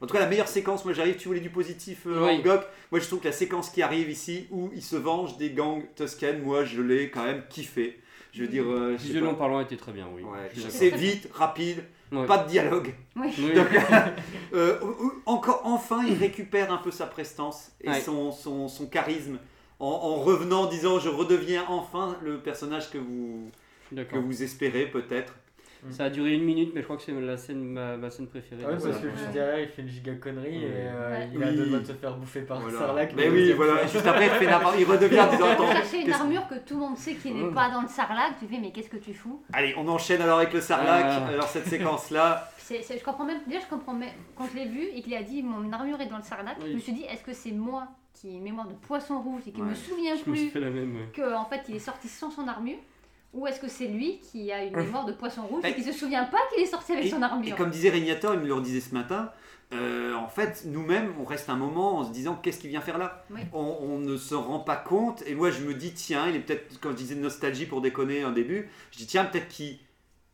[0.00, 2.40] En tout cas, la meilleure séquence, moi j'arrive, tu voulais du positif euh, Oui.
[2.42, 2.62] Gok.
[2.92, 5.82] Moi je trouve que la séquence qui arrive ici, où ils se vengent des gangs
[5.96, 7.98] Tusken, moi je l'ai quand même kiffé.
[8.32, 10.22] Je veux dire, euh, Visuellement parlant était très bien, oui.
[10.22, 11.82] Ouais, c'est vite, rapide,
[12.26, 12.94] pas de dialogue.
[13.16, 13.28] Oui.
[13.38, 13.54] Oui.
[13.54, 13.66] Donc,
[14.54, 18.00] euh, ou- encore, enfin, il récupère un peu sa prestance et Ouais.
[18.00, 19.38] son, son, son charisme
[19.80, 23.50] en, en revenant, en disant je redeviens enfin le personnage que vous,
[23.90, 24.20] que D'accord.
[24.22, 25.34] vous espérez peut-être.
[25.90, 28.26] Ça a duré une minute, mais je crois que c'est la scène, ma, ma scène
[28.26, 28.64] préférée.
[28.64, 31.28] Ouais, Donc, parce que juste derrière, il fait une giga connerie et euh, Ouais.
[31.34, 31.56] il a Oui.
[31.56, 32.78] deux doigts de se faire bouffer par Voilà.
[32.78, 33.12] Sarlacc.
[33.16, 33.86] Mais le oui, voilà.
[33.86, 35.70] Juste après, il, fait n'importe- il redevient en disant attends.
[35.72, 38.46] chercher une armure que tout le monde sait qu'il n'est pas dans le sarlac, tu
[38.46, 39.42] fais mais qu'est-ce que tu fous?
[39.52, 41.04] Allez, on enchaîne alors avec le Sarlac.
[41.08, 41.26] Ah.
[41.28, 44.66] Alors cette séquence-là, C'est- c'est- Je comprends même, déjà je comprends même, quand je l'ai
[44.68, 46.66] vu et qu'il a dit mon armure est dans le sarlac, Oui.
[46.70, 49.40] je me suis dit est-ce que c'est moi qui ai une mémoire de poisson rouge
[49.46, 49.68] et qui Ouais.
[49.68, 50.94] me souviens Je me plus fait la même.
[50.96, 51.08] ouais.
[51.14, 52.76] que en fait il est sorti sans son armure?
[53.34, 55.82] Ou est-ce que c'est lui qui a une mémoire de poisson rouge Et- et qui
[55.84, 58.40] se souvient pas qu'il est sorti avec Et, son et armure comme disait Régnator, il
[58.40, 59.30] me le redisait ce matin,
[59.74, 62.96] euh, en fait, nous-mêmes, on reste un moment en se disant qu'est-ce qu'il vient faire
[62.96, 63.24] là?
[63.30, 63.40] Oui.
[63.52, 65.22] on, on ne se rend pas compte.
[65.26, 68.22] Et moi, je me dis, tiens, il est peut-être, quand je disais nostalgie pour déconner
[68.22, 69.78] un début, je dis, tiens, peut-être qu'il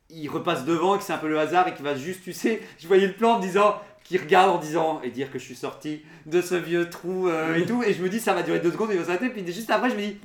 [0.09, 2.31] il repasse devant et que c'est un peu le hasard et qu'il va juste, tu
[2.31, 3.75] sais, je voyais le plan en me disant,
[4.05, 7.55] qui regarde en disant, et dire que je suis sorti de ce vieux trou euh,
[7.55, 7.83] et tout.
[7.83, 9.29] Et je me dis, ça va durer deux secondes, il va s'arrêter.
[9.29, 10.17] Puis juste après, je me dis,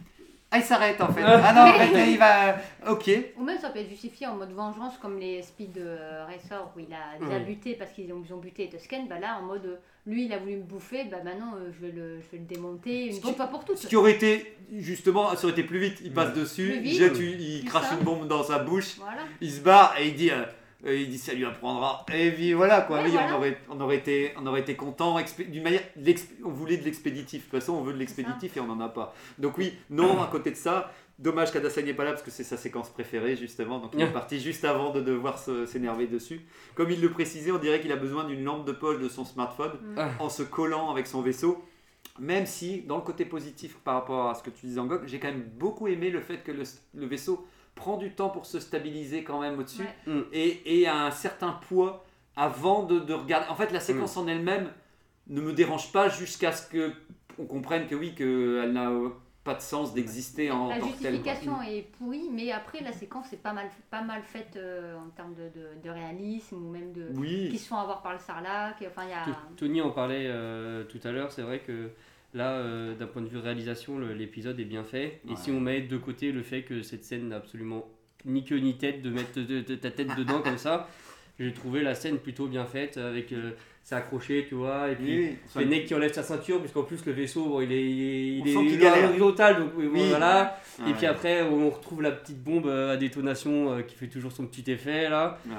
[0.52, 1.22] ah, il s'arrête en fait.
[1.24, 2.56] Ah non, en fait, il va.
[2.88, 3.10] Ok.
[3.38, 6.80] Ou même ça peut être justifié en mode vengeance comme les Speed euh, Racer où
[6.80, 9.06] il a déjà buté parce qu'ils ont, ils ont buté Tusken.
[9.08, 9.76] Bah là en mode euh,
[10.06, 12.44] lui il a voulu me bouffer, bah maintenant euh, je, vais le, je vais le
[12.46, 13.78] démonter une fois pour toutes.
[13.78, 15.98] Ce qui aurait été, justement, ça aurait été plus vite.
[16.02, 16.40] Il passe Ouais.
[16.40, 19.22] dessus, il vite, jette, une- il crache une bombe dans sa bouche, Voilà.
[19.40, 20.42] il se barre et il dit, euh,
[20.86, 22.04] euh, il dit ça lui apprendra.
[22.14, 22.98] Et puis voilà quoi.
[22.98, 23.34] Ouais, oui, voilà.
[23.34, 25.16] on aurait, on aurait été, on aurait été content.
[25.48, 25.82] D'une manière,
[26.44, 27.46] on voulait de l'expéditif.
[27.46, 29.14] De toute façon, on veut de l'expéditif et on n'en a pas.
[29.38, 30.22] Donc oui, non.
[30.22, 30.92] À côté de ça.
[31.18, 33.78] Dommage qu'Adassan n'est pas là parce que c'est sa séquence préférée justement.
[33.78, 36.40] Donc il est parti juste avant de devoir s'énerver dessus.
[36.74, 39.26] Comme il le précisait, on dirait qu'il a besoin d'une lampe de poche de son
[39.26, 39.94] smartphone Mm.
[39.98, 40.10] Ah.
[40.18, 41.62] en se collant avec son vaisseau.
[42.18, 45.02] Même si, dans le côté positif par rapport à ce que tu disais en GOG,
[45.06, 46.62] j'ai quand même beaucoup aimé le fait que le,
[46.94, 47.46] le vaisseau
[47.80, 50.12] prend du temps pour se stabiliser quand même au-dessus Ouais.
[50.14, 50.22] Mm.
[50.32, 52.04] et, et a un certain poids
[52.36, 53.48] avant de, de regarder.
[53.50, 54.70] En fait, la séquence en elle-même
[55.26, 56.92] ne me dérange pas jusqu'à ce que
[57.38, 58.90] on comprenne que oui, qu'elle n'a
[59.42, 61.22] pas de sens d'exister en La tant que telle.
[61.22, 61.32] quoi.
[61.32, 65.08] justification est pourrie, mais après la séquence est pas mal, pas mal faite euh, en
[65.16, 68.18] termes de, de- de réalisme ou même de qui Oui, se font avoir par le
[68.18, 68.76] sarlac.
[68.86, 69.24] Enfin il y a.
[69.56, 71.90] Tony en parlait euh, tout à l'heure, c'est vrai que
[72.34, 75.20] là, euh, d'un point de vue réalisation, l'épisode est bien fait.
[75.26, 75.36] Et Ouais.
[75.36, 77.86] si on met de côté le fait que cette scène n'a absolument
[78.24, 80.88] ni queue ni tête de mettre de- de- ta tête dedans comme ça,
[81.38, 83.52] j'ai trouvé la scène plutôt bien faite avec euh,
[83.82, 85.18] c'est accroché, tu vois, et puis
[85.56, 88.48] oui, qui enlèvent sa ceinture, puisqu'en plus le vaisseau, bon, il est, il est, il
[88.48, 90.60] est- il l'horizontale, donc oui, voilà.
[90.86, 94.32] Et puis après, on retrouve la petite bombe euh, à détonation euh, qui fait toujours
[94.32, 95.38] son petit effet là.
[95.46, 95.54] Ouais.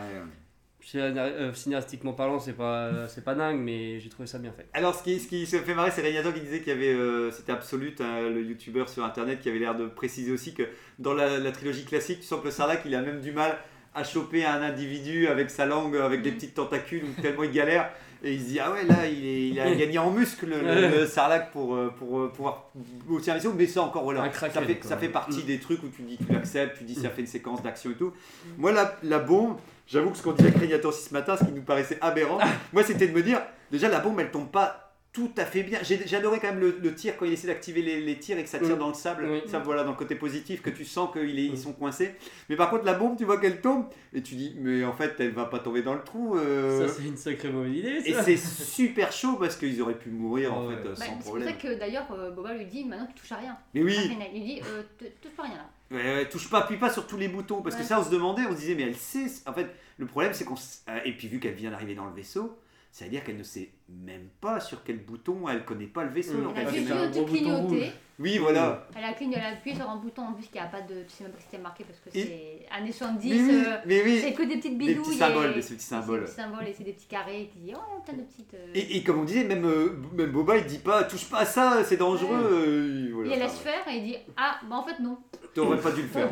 [0.84, 4.68] Scénar- euh, parlant, c'est pas, c'est pas dingue, mais j'ai trouvé ça bien fait.
[4.74, 6.94] Alors, ce qui, ce qui se fait marrer, c'est Régnator qui disait qu'il y avait.
[6.94, 10.64] euh, C'était Absolute, hein, le youtubeur sur internet, qui avait l'air de préciser aussi que
[11.00, 13.58] dans la, la trilogie classique, tu sens que le Sarlacc, il a même du mal
[13.94, 17.92] à choper un individu avec sa langue, avec des petites tentacules, ou tellement il galère.
[18.24, 20.62] Et il se dit, ah ouais, là, il, est- il a gagné en muscle, le,
[20.62, 22.70] le- le Sarlacc, pour, euh, pour euh, pouvoir
[23.10, 23.54] vaisseau.
[23.58, 24.32] Mais ça, encore, voilà.
[24.34, 24.90] Ça fait, quoi.
[24.90, 25.46] ça fait partie Mm.
[25.48, 27.96] des trucs où tu dis, tu l'acceptes, tu dis, ça fait une séquence d'action et
[27.96, 28.14] tout.
[28.58, 29.58] Moi, la, la bombe,
[29.88, 32.38] j'avoue que ce qu'on disait Régnator aussi ce matin, ce qui nous paraissait aberrant,
[32.74, 33.42] moi, c'était de me dire,
[33.72, 35.80] déjà, la bombe, elle tombe pas tout à fait bien.
[35.84, 38.44] J'ai adoré quand même le, le tir quand il essaie d'activer les, les tirs et
[38.44, 38.80] que ça tire Mm.
[38.80, 39.26] dans le sable.
[39.30, 39.42] Oui.
[39.48, 41.58] Ça, voilà, dans le côté positif, que tu sens qu'ils ils Mm.
[41.58, 42.16] sont coincés.
[42.48, 45.16] Mais par contre, la bombe, tu vois qu'elle tombe et tu dis, mais en fait,
[45.20, 46.38] elle va pas tomber dans le trou.
[46.38, 46.88] euh.
[46.88, 50.54] Ça, c'est une sacrée mauvaise idée, et c'est super chaud parce qu'ils auraient pu mourir
[50.54, 50.76] en Ouais.
[50.76, 51.50] fait euh, Bah, sans c'est pour problème.
[51.50, 53.58] ça que d'ailleurs euh, Boba lui dit maintenant tu touches à rien.
[53.74, 54.84] Mais oui, Il lui dit euh,
[55.22, 55.70] touche pas à rien là.
[55.92, 57.62] Ouais, ouais, touche pas, appuie pas sur tous les boutons.
[57.62, 59.26] Parce que ça, on se demandait, on se disait, mais elle sait.
[59.46, 60.56] En fait, le problème, c'est qu'on.
[61.04, 62.58] Et puis, vu qu'elle vient d'arriver dans le vaisseau,
[62.92, 66.10] ça veut dire qu'elle ne sait même pas sur quel bouton, elle connaît pas le
[66.12, 66.38] vaisseau.
[66.38, 66.44] Mm.
[66.44, 67.92] donc Elle a juste bouton clignoter.
[68.20, 68.88] Oui, voilà.
[68.96, 71.02] Elle a clignoté, elle a appuyé sur un bouton en plus qui a pas de.
[71.04, 73.30] Tu sais même pas si c'était marqué parce que Et- c'est années 70.
[73.30, 74.20] Mais oui, euh, mais oui.
[74.22, 75.04] C'est que des petites Des bidouilles.
[75.06, 76.20] petits symboles, et- des petits et symboles.
[76.20, 78.54] Des petits symboles et c'est des petits carrés qui disent oh plein de petites.
[78.54, 81.40] euh, Et, et comme on disait, même, euh, même Boba, il dit pas, touche pas
[81.40, 82.50] à ça, c'est dangereux.
[82.52, 85.18] euh, Et voilà, elle enfin, laisse faire et il dit ah bah en fait non.
[85.56, 86.30] T'aurais pas dû le faire.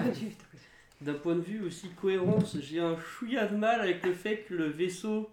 [1.02, 4.54] D'un point de vue aussi cohérence, j'ai un chouïa de mal avec le fait que
[4.54, 5.30] le vaisseau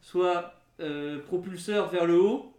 [0.00, 2.52] soit euh, propulseur vers le haut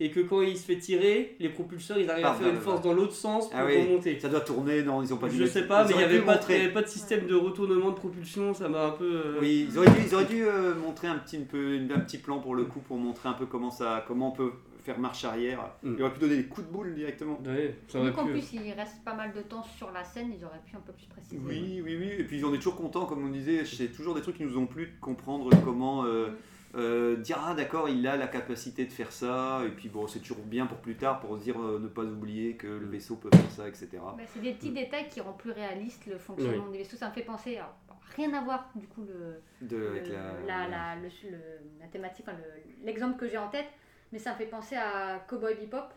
[0.00, 2.82] et que quand il se fait tirer, les propulseurs ils arrivent à faire une force
[2.82, 3.82] dans l'autre sens pour Ah oui.
[3.82, 4.18] remonter.
[4.18, 6.34] Ça doit tourner, non, ils ont pas Je sais pas, mais il n'y avait pas,
[6.34, 6.54] montrer.
[6.56, 9.04] il y avait pas de système de retournement de propulsion, ça m'a un peu.
[9.04, 12.00] euh, Oui, ils auraient dû, ils auraient dû euh, montrer un petit, un peu, un
[12.00, 14.50] petit plan pour le coup, pour montrer un peu comment, ça, comment on peut
[14.82, 15.60] faire marche arrière.
[15.84, 15.94] Mm.
[15.96, 17.38] Ils auraient pu donner des coups de boule directement.
[17.46, 18.32] Ouais, ça aurait Donc en pu.
[18.32, 20.92] plus il reste pas mal de temps sur la scène, ils auraient pu un peu
[20.92, 21.38] plus préciser.
[21.46, 22.08] Oui, oui, oui.
[22.18, 24.58] Et puis on est toujours content, comme on disait, c'est toujours des trucs qui nous
[24.58, 26.30] ont plu de comprendre comment euh,
[26.74, 29.62] euh, dire ah d'accord, il a la capacité de faire ça.
[29.66, 32.02] Et puis bon, c'est toujours bien pour plus tard, pour se dire euh, ne pas
[32.02, 33.88] oublier que le vaisseau peut faire ça, etc.
[33.94, 36.96] Bah, c'est des petits détails qui rendent plus réaliste le fonctionnement des vaisseaux.
[36.96, 37.58] Ça me fait penser,
[37.88, 41.38] bon, rien à voir du coup le, De, avec la, la, la, le- le-
[41.80, 42.38] la thématique, enfin,
[42.82, 43.66] l'exemple que j'ai en tête,
[44.12, 45.88] mais ça me fait penser à Cowboy Bebop,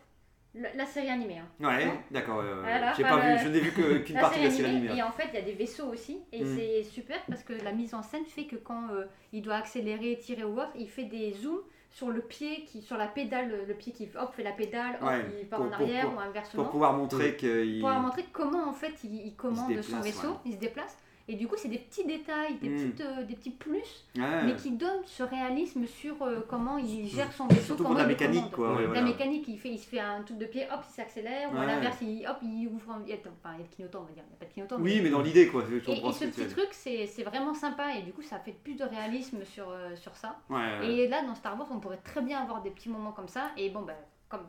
[0.56, 1.38] la, la série animée.
[1.38, 1.48] hein.
[1.66, 2.40] Ouais, d'accord.
[2.40, 4.44] euh, Voilà, j'ai enfin, pas le- vu, je n'ai vu que- qu'une La partie de
[4.44, 5.00] la série animée, animée.
[5.00, 6.56] et en fait il y a des vaisseaux aussi, et Mm.
[6.56, 10.18] c'est super parce que la mise en scène fait que quand euh, il doit accélérer,
[10.18, 13.74] tirer ou autre, il fait des zooms sur le pied, qui, sur la pédale, le
[13.74, 16.20] pied qui hop, fait la pédale, hop, Ouais, il part pour- en arrière pour- ou
[16.20, 17.80] inversement Pour pouvoir montrer qu'il.
[17.80, 20.36] pour leur montrer comment en fait il, il commande déplace, son vaisseau, ouais.
[20.44, 20.98] il se déplace.
[21.28, 22.76] Et du coup, c'est des petits détails, des, Mm.
[22.76, 27.32] petites, euh, des petits plus, mais qui donnent ce réalisme sur euh, comment il gère
[27.32, 27.62] son vaisseau.
[27.62, 28.74] Surtout pour comment la il le mécanique, quoi.
[28.76, 29.02] ouais, La voilà.
[29.02, 31.66] mécanique, il, fait, il se fait un truc de pied, hop, il s'accélère, ou à
[31.66, 33.02] l'inverse, il, hop, il ouvre un.
[33.04, 34.22] il y a- Enfin, il y a le clignotant, on va dire.
[34.24, 34.76] Il n'y a pas de clignotant.
[34.78, 35.64] Oui, mais dans l'idée, quoi.
[35.68, 38.84] Et, et ce petit truc, c'est vraiment sympa, et du coup, ça fait plus de
[38.84, 40.36] réalisme sur, euh, sur ça.
[40.48, 40.86] Ouais.
[40.88, 43.50] Et là, dans Star Wars, on pourrait très bien avoir des petits moments comme ça,
[43.56, 43.96] et bon, ben,
[44.28, 44.46] comme.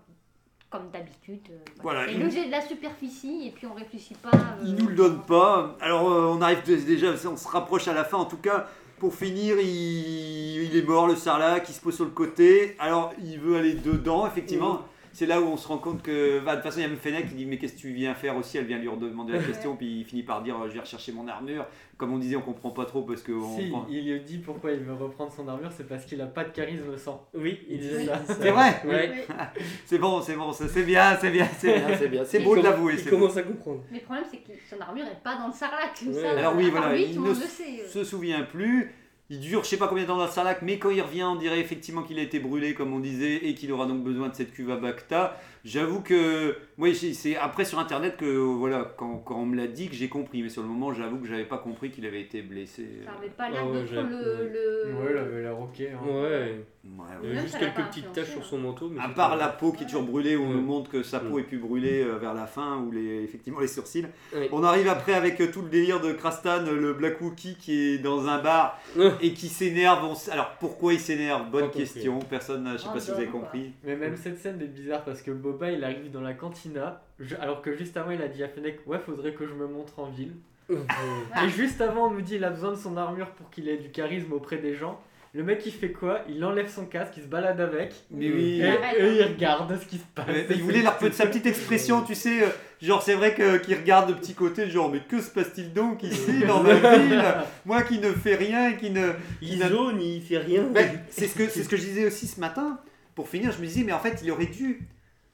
[0.69, 4.31] Comme d'habitude, euh, Voilà, c'est jeu de la superficie et puis on réfléchit pas.
[4.33, 5.77] euh, Il nous le donne pas.
[5.79, 8.17] Alors euh, on arrive dé- déjà, on se rapproche à la fin.
[8.17, 8.67] En tout cas,
[8.99, 12.75] pour finir, il, il est mort le sarlac, il se pose sur le côté.
[12.79, 14.81] Alors il veut aller dedans, effectivement.
[15.17, 16.89] C'est là où on se rend compte que, bah, de toute façon, il y a
[16.89, 18.59] même Fennec qui dit Mais qu'est-ce que tu viens faire aussi?
[18.59, 21.27] Elle vient lui redemander la question, puis il finit par dire Je vais rechercher mon
[21.27, 21.65] armure.
[21.97, 23.31] Comme on disait, on comprend pas trop parce que.
[23.31, 26.21] on Si, prend- il lui dit pourquoi il veut reprendre son armure, c'est parce qu'il
[26.21, 27.27] a pas de charisme sans.
[27.33, 28.05] Oui, Il dit Oui.
[28.05, 28.21] ça.
[28.27, 28.79] C'est vrai?
[28.85, 29.25] Ouais.
[29.87, 32.23] C'est bon, c'est bon, ça, c'est bien, c'est bien, c'est bien, c'est bien.
[32.23, 32.93] C'est beau de l'avouer.
[32.99, 33.81] Il commence à comprendre.
[33.91, 35.99] Mais le problème, c'est que son armure n'est pas dans le sarlac.
[36.05, 36.13] Ouais.
[36.13, 37.81] Ça, Alors oui, voilà, lui, il tout ne le monde le sait.
[37.83, 37.87] euh.
[37.87, 38.93] se souvient plus.
[39.29, 41.23] Il dure je sais pas combien de temps dans le sarlac, mais quand il revient,
[41.23, 44.29] on dirait effectivement qu'il a été brûlé, comme on disait, et qu'il aura donc besoin
[44.29, 45.37] de cette cuve à Bacta.
[45.67, 49.89] J'avoue que, moi, c'est après sur internet que, voilà, quand, quand on me l'a dit,
[49.89, 52.41] que j'ai compris, mais sur le moment, j'avoue que j'avais pas compris qu'il avait été
[52.41, 52.87] blessé.
[53.05, 54.49] Ça n'avait pas l'air Ah ouais, le.
[54.53, 54.93] le...
[54.95, 55.81] Ouais, il avait l'air ok.
[55.81, 56.07] hein.
[56.07, 56.61] Ouais.
[56.89, 58.43] Ouais, Il y avait juste quelques petites taches sur hein.
[58.49, 58.87] son manteau.
[58.89, 61.19] Mais À part la peau qui est toujours brûlée, où on nous montre que sa
[61.19, 61.41] peau Ouais.
[61.41, 64.05] est plus brûlée euh, vers la fin, ou les, effectivement les sourcils.
[64.33, 64.47] Ouais.
[64.53, 67.95] On arrive après avec euh, tout le délire de Krastan, euh, le Black Wookie qui
[67.95, 69.11] est dans un bar Ouais.
[69.21, 70.05] et qui s'énerve.
[70.05, 71.51] On Alors pourquoi il s'énerve?
[71.51, 71.79] Bonne Pas compris.
[71.81, 72.19] question.
[72.19, 73.73] Personne, je sais pas si vous avez compris.
[73.83, 77.35] Mais même cette scène est bizarre parce que Boba il arrive dans la cantina, je-
[77.35, 79.99] alors que juste avant il a dit à Fennec Ouais, faudrait que je me montre
[79.99, 80.33] en ville.
[80.69, 83.77] Et juste avant on nous dit il a besoin de son armure pour qu'il ait
[83.77, 84.99] du charisme auprès des gens.
[85.33, 86.21] Le mec il fait quoi?
[86.29, 87.93] Il enlève son casque, il se balade avec.
[88.11, 88.59] Mais oui.
[88.61, 89.15] Et arrête, eux hein.
[89.19, 90.25] ils regardent ce qui se passe.
[90.27, 92.47] Mais- il voulait leur sa petite expression, tu sais, euh,
[92.81, 96.03] genre c'est vrai que qu'il regarde de petit côté, genre mais que se passe-t-il donc
[96.03, 97.23] ici dans ma ville?
[97.65, 99.11] Moi qui ne fais rien et qui ne.
[99.39, 100.63] qui Il zone, il fait rien.
[100.63, 102.79] Ben, c'est ce que c'est ce que je disais aussi ce matin.
[103.15, 104.87] Pour finir, je me disais mais en fait il aurait dû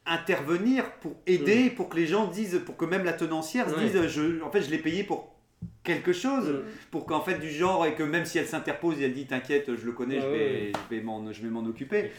[0.06, 3.90] intervenir pour aider, pour que les gens disent, pour que même la tenancière se Ouais.
[3.90, 5.33] dise, je, en fait je l'ai payé pour
[5.84, 6.62] quelque chose, Mm.
[6.92, 9.76] pour qu'en fait du genre et que même si elle s'interpose et elle dit t'inquiète,
[9.76, 10.72] je le connais, Ah je vais, ouais.
[10.92, 12.12] je vais m'en je vais m'en occuper.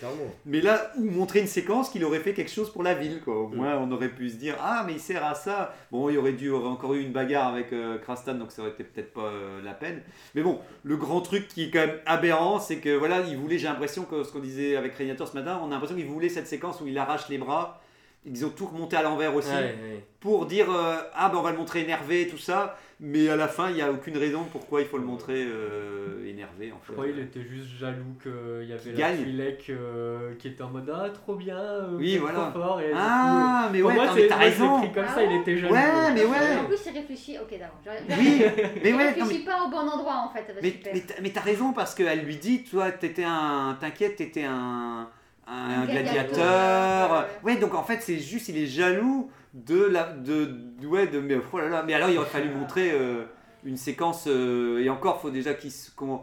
[0.45, 3.36] Mais là, ou montrer une séquence qu'il aurait fait quelque chose pour la ville, quoi.
[3.40, 5.74] Au moins, on aurait pu se dire, ah, mais il sert à ça.
[5.90, 8.72] Bon, il aurait dû aurait encore eu une bagarre avec euh, Krastan, donc ça aurait
[8.72, 10.03] été peut-être pas euh, la peine.
[10.34, 13.59] Mais bon, le grand truc qui est quand même aberrant, c'est que voilà, il voulait,
[13.59, 16.28] j'ai l'impression que ce qu'on disait avec Régnator ce matin, on a l'impression qu'il voulait
[16.28, 17.80] cette séquence où il arrache les bras.
[18.26, 20.05] Ils ont tout remonté à l'envers aussi Ouais, ouais.
[20.18, 23.49] pour dire euh, ah ben on va le montrer énervé tout ça mais à la
[23.49, 26.86] fin il n'y a aucune raison pourquoi il faut le montrer euh, énervé en Je
[26.88, 26.92] fait.
[26.92, 29.22] crois qu'il était juste jaloux qu'il y avait Qu'il la gagne.
[29.24, 32.51] Twi'lek euh, qui était en mode Ah, trop bien, euh, Oui, voilà.
[32.53, 32.80] trop fort.
[32.80, 35.28] Et, du coup, Ah mais ouais moi, t'as je raison pris comme Ah ça, il
[35.30, 35.74] ouais était jaloux.
[35.74, 36.57] Ouais, mais ouais.
[36.61, 37.36] En plus, il réfléchit.
[37.38, 37.78] Ok, d'accord.
[37.84, 38.42] je- oui
[38.82, 40.45] mais il ouais non, réfléchit mais pas au bon endroit en fait.
[40.62, 45.09] Mais, t'as- raison parce qu'elle lui dit toi t'étais un t'inquiète t'étais un
[45.47, 50.05] un Un gladiateur gladiateur, ouais donc en fait c'est juste il est jaloux de la
[50.05, 50.51] de-
[50.87, 53.24] ouais de mais oh là là mais alors il aurait fallu montrer euh,
[53.64, 56.20] une séquence euh, et encore faut déjà qu'il se- qu'on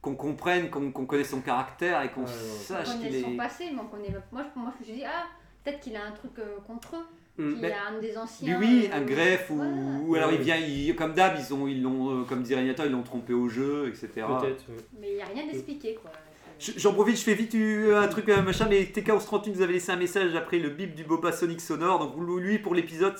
[0.00, 3.64] qu'on comprenne qu'on connaisse son caractère et qu'on Ouais, sache qu'il connaît son est passé,
[3.72, 4.10] mais on connaît.
[4.30, 5.24] Moi, je, moi, je me suis dit, ah,
[5.64, 7.42] peut-être qu'il a un truc euh, contre eux.
[7.42, 7.54] Mm.
[7.54, 8.58] Qu'il a un des anciens.
[8.60, 9.72] oui, euh, un greffe ou, voilà.
[10.06, 12.84] ou alors il vient, il- comme d'hab, ils ont, ils l'ont, euh, comme dit Régnator,
[12.84, 14.08] ils l'ont trompé au jeu, etc.
[14.12, 14.68] Peut-être.
[14.68, 14.76] ouais.
[15.00, 16.10] Mais il n'y a rien d'expliqué, quoi.
[16.58, 19.72] Je- J'en profite, je fais vite euh, un truc euh, machin, mais TK1138 nous avait
[19.74, 21.98] laissé un message après le bip du Boba Sonic sonore.
[21.98, 23.14] Donc lui, pour l'épisode,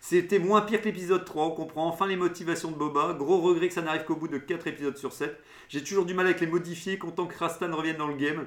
[0.00, 1.46] c'était moins pire que l'épisode 3.
[1.46, 3.14] On comprend enfin les motivations de Boba.
[3.18, 5.34] Gros regret que ça n'arrive qu'au bout de 4 épisodes sur 7.
[5.68, 8.46] J'ai toujours du mal avec les modifier, content que Rastan revienne dans le game.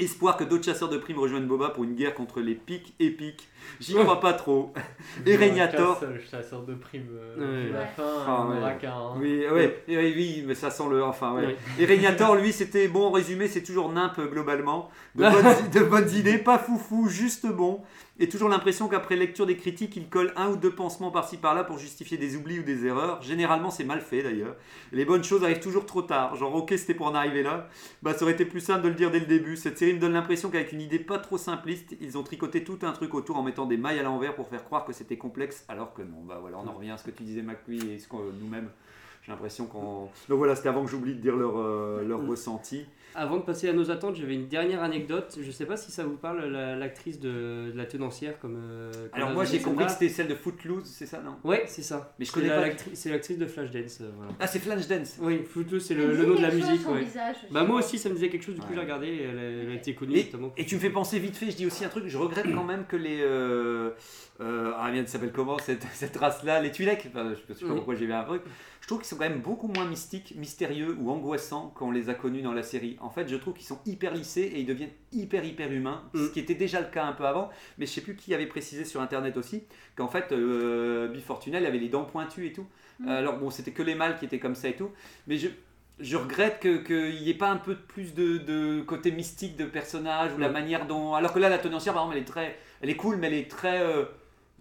[0.00, 3.48] Espoir que d'autres chasseurs de primes rejoignent Boba pour une guerre contre les pics épiques.
[3.80, 4.72] J'y crois pas trop.
[5.26, 6.00] Et Régnator.
[6.02, 8.78] Le chasseur de primes euh, de la fin, Ah, ouais.
[8.80, 8.92] qu'un.
[8.92, 9.14] hein.
[9.18, 11.02] Oui, ouais, oui, oui, mais ça sent le.
[11.02, 11.46] Enfin, ouais.
[11.46, 11.56] Ouais.
[11.80, 14.88] Et Régnator, lui, c'était bon, en résumé, c'est toujours nimp globalement.
[15.16, 17.80] De bonnes, de bonnes idées, pas foufou, juste bon.
[18.20, 21.62] Et toujours l'impression qu'après lecture des critiques, il colle un ou deux pansements par-ci par-là
[21.62, 23.22] pour justifier des oublis ou des erreurs.
[23.22, 24.56] Généralement, c'est mal fait d'ailleurs.
[24.90, 26.34] Les bonnes choses arrivent toujours trop tard.
[26.34, 27.68] Genre, ok, c'était pour en arriver là.
[28.02, 29.56] Bah, ça aurait été plus simple de le dire dès le début.
[29.56, 32.78] Cette série me donne l'impression qu'avec une idée pas trop simpliste, ils ont tricoté tout
[32.82, 35.64] un truc autour en mettant des mailles à l'envers pour faire croire que c'était complexe,
[35.68, 36.22] alors que non.
[36.26, 38.68] Bah voilà, on en revient à ce que tu disais, McQueen, et ce qu'on nous-mêmes.
[39.22, 40.08] J'ai l'impression qu'on.
[40.28, 42.30] Donc voilà, c'était avant que j'oublie de dire leur, euh, leur Mm.
[42.30, 42.84] ressenti.
[43.14, 45.38] Avant de passer à nos attentes, j'avais une dernière anecdote.
[45.40, 48.56] Je sais pas si ça vous parle, la- l'actrice de, de la tenancière comme.
[48.60, 51.36] euh, Alors moi j'ai compris que c'était celle de Footloose, c'est ça non?
[51.42, 52.14] Ouais, c'est ça.
[52.18, 52.60] Mais je connais la- pas.
[52.66, 53.98] l'actrice- C'est l'actrice de Flashdance.
[54.02, 54.32] euh, voilà.
[54.38, 55.16] Ah c'est Flashdance.
[55.20, 56.80] Oui, Footloose, c'est le, nom de la musique.
[56.82, 57.00] son ouais.
[57.04, 58.74] visage, Bah moi aussi ça me disait quelque chose, du coup Ouais.
[58.74, 60.52] j'ai regardé, et elle, a- elle a été connue Et, notamment.
[60.56, 62.64] et tu me fais penser vite fait, je dis aussi un truc, je regrette quand
[62.64, 63.20] même que les...
[63.20, 63.90] Euh,
[64.40, 67.76] euh, ah, elle s'appelle comment cette, cette race-là Les Twi'lek, enfin, je sais pas Oui.
[67.76, 68.42] pourquoi j'ai vu un truc.
[68.88, 72.14] Je trouve qu'ils sont quand même beaucoup moins mystiques, mystérieux ou angoissants qu'on les a
[72.14, 72.96] connus dans la série.
[73.02, 76.24] En fait, je trouve qu'ils sont hyper lissés et ils deviennent hyper hyper humains, Mm.
[76.24, 78.46] ce qui était déjà le cas un peu avant, mais je sais plus qui avait
[78.46, 79.64] précisé sur internet aussi
[79.94, 82.64] qu'en fait euh, Bifortuna il avait les dents pointues et tout.
[83.00, 83.08] Mm.
[83.08, 84.88] Alors bon, c'était que les mâles qui étaient comme ça et tout,
[85.26, 85.48] mais je
[86.00, 89.64] je regrette que- qu'il n'y ait pas un peu plus de, de côté mystique de
[89.66, 90.52] personnage ou la Mm.
[90.52, 91.12] manière dont.
[91.12, 93.34] Alors que là, la tenancière, par exemple, elle est très, elle est cool, mais elle
[93.34, 94.04] est très euh,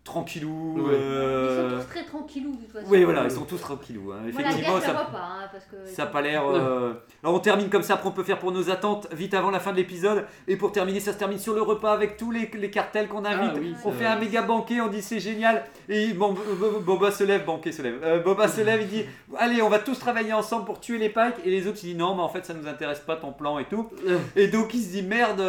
[0.08, 0.76] tranquillou.
[0.88, 0.94] Ouais.
[0.94, 2.86] euh, Ils sont tous très tranquillous de toute façon.
[2.90, 4.12] Oui, voilà, ils sont tous tranquillous.
[4.12, 4.22] hein.
[4.28, 5.76] Effectivement, la ça, vois pas, hein, parce que...
[5.86, 6.44] ça n'a pas l'air.
[6.48, 6.94] euh,
[7.24, 9.60] Alors on termine comme ça, après on peut faire pour nos attentes vite avant la
[9.60, 10.26] fin de l'épisode.
[10.48, 13.26] Et pour terminer, ça se termine sur le repas avec tous les, les cartels qu'on
[13.26, 13.52] invite.
[13.56, 14.14] Ah oui, on fait vrai.
[14.14, 15.64] un méga banquet, on dit c'est génial.
[15.90, 18.00] Et bon, Bo- Boba se lève, banquet se lève.
[18.04, 19.06] Euh, Boba se lève, il dit
[19.38, 21.46] Allez, on va tous travailler ensemble pour tuer les pikes.
[21.46, 23.60] Et les autres, ils disent Non, mais en fait, ça nous intéresse pas ton plan
[23.60, 23.90] et tout.
[24.36, 25.42] Et donc il se dit Merde,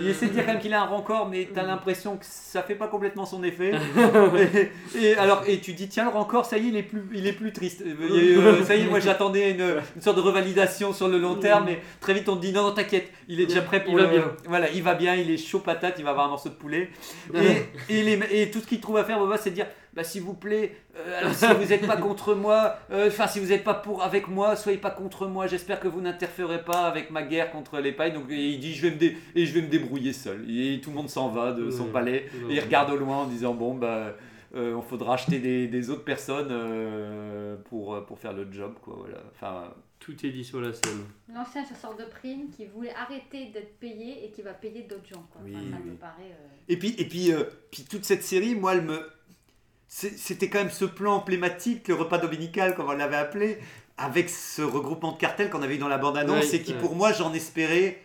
[0.00, 2.62] il essaie de dire quand même qu'il a un rancor, mais t'as l'impression que ça
[2.62, 3.72] fait pas complètement son effet.
[4.94, 7.02] et, et alors, et tu dis Tiens, le rancor, ça y est, il est plus,
[7.14, 7.82] il est plus triste.
[7.86, 7.94] Euh,
[8.60, 11.64] euh, ça y est, moi j'attendais une, une sorte de revalidation sur le long terme,
[11.66, 14.04] mais très vite on te dit Non, non, t'inquiète, il est déjà prêt pour Il
[14.04, 14.32] va le- bien.
[14.48, 16.90] Voilà, il va bien, il est chaud patate, il va avoir un morceau de poulet.
[17.34, 20.34] Et, et, les- tout ce qu'il trouve à faire, c'est de dire bah, s'il vous
[20.34, 23.74] plaît, euh, alors, si vous n'êtes pas contre moi, euh, enfin si vous n'êtes pas
[23.74, 25.46] pour avec moi, soyez pas contre moi.
[25.46, 28.12] J'espère que vous n'interférez pas avec ma guerre contre les pailles.
[28.12, 30.48] Donc et il dit je vais me dé- et je vais me débrouiller seul.
[30.50, 33.26] Et tout le monde s'en va de son palais et il regarde au loin en
[33.26, 34.14] disant bon bah
[34.54, 38.94] euh, on faudra acheter des, des autres personnes euh, pour pour faire le job quoi.
[38.98, 39.18] Voilà.
[39.34, 41.04] Enfin Tout est dit sur la scène.
[41.34, 45.26] L'ancien chasseur de primes qui voulait arrêter d'être payé et qui va payer d'autres gens.
[45.30, 45.42] Quoi.
[45.44, 45.90] Oui, Enfin, ça oui.
[45.90, 46.32] me paraît...
[46.32, 48.98] euh, Et puis, et puis, euh, puis toute cette série, moi, elle me.
[49.92, 53.58] C'était quand même ce plan emblématique, le repas dominical, comme on l'avait appelé,
[53.98, 57.12] avec ce regroupement de cartels qu'on avait eu dans la bande-annonce, et qui, pour moi,
[57.12, 58.00] j'en espérais.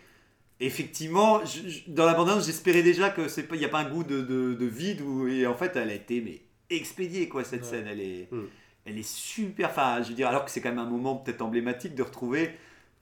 [0.60, 3.80] Effectivement, je- je- dans la bande-annonce, j'espérais déjà que c'est pas, il n'y a pas
[3.80, 6.42] un goût de, de- de vide, où, et en fait, elle a été mais
[6.76, 7.70] expédiée, quoi, cette Ouais.
[7.70, 7.86] scène.
[7.88, 8.46] Elle est, Mm.
[8.88, 9.70] elle est super.
[9.70, 12.50] Enfin, je veux dire, alors que c'est quand même un moment peut-être emblématique de retrouver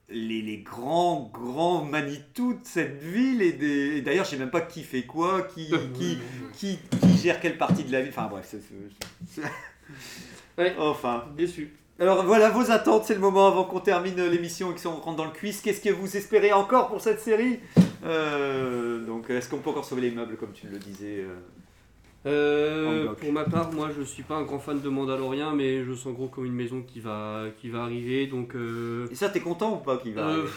[0.08, 3.42] les, les grands, grands Manitou de cette ville.
[3.42, 6.18] Et, des- d'ailleurs, je sais même pas qui fait quoi, qui, qui,
[6.54, 8.12] qui, qui gère quelle partie de la ville.
[8.16, 9.42] Enfin, bref, c'est.
[10.58, 10.74] Ouais.
[10.78, 11.24] Enfin.
[11.36, 11.72] Déçu.
[12.00, 15.26] Alors voilà vos attentes, c'est le moment avant qu'on termine l'émission et qu'on rentre dans
[15.26, 15.60] le quiz.
[15.60, 17.60] Qu'est-ce que vous espérez encore pour cette série?
[18.04, 21.34] Euh, Donc est-ce qu'on peut encore sauver les meubles comme tu le disais euh
[22.26, 25.92] Euh, pour ma part, moi je suis pas un grand fan de Mandalorian, mais je
[25.92, 28.26] sens gros comme une maison qui va, qui va arriver.
[28.26, 30.48] Donc euh, Et ça, t'es content ou pas qu'il va euh, arriver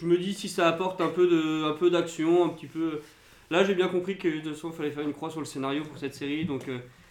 [0.00, 3.00] je me dis si ça apporte un peu de, un peu d'action, un petit peu.
[3.50, 5.44] Là j'ai bien compris que de toute façon il fallait faire une croix sur le
[5.46, 6.46] scénario pour cette série.
[6.46, 6.62] Donc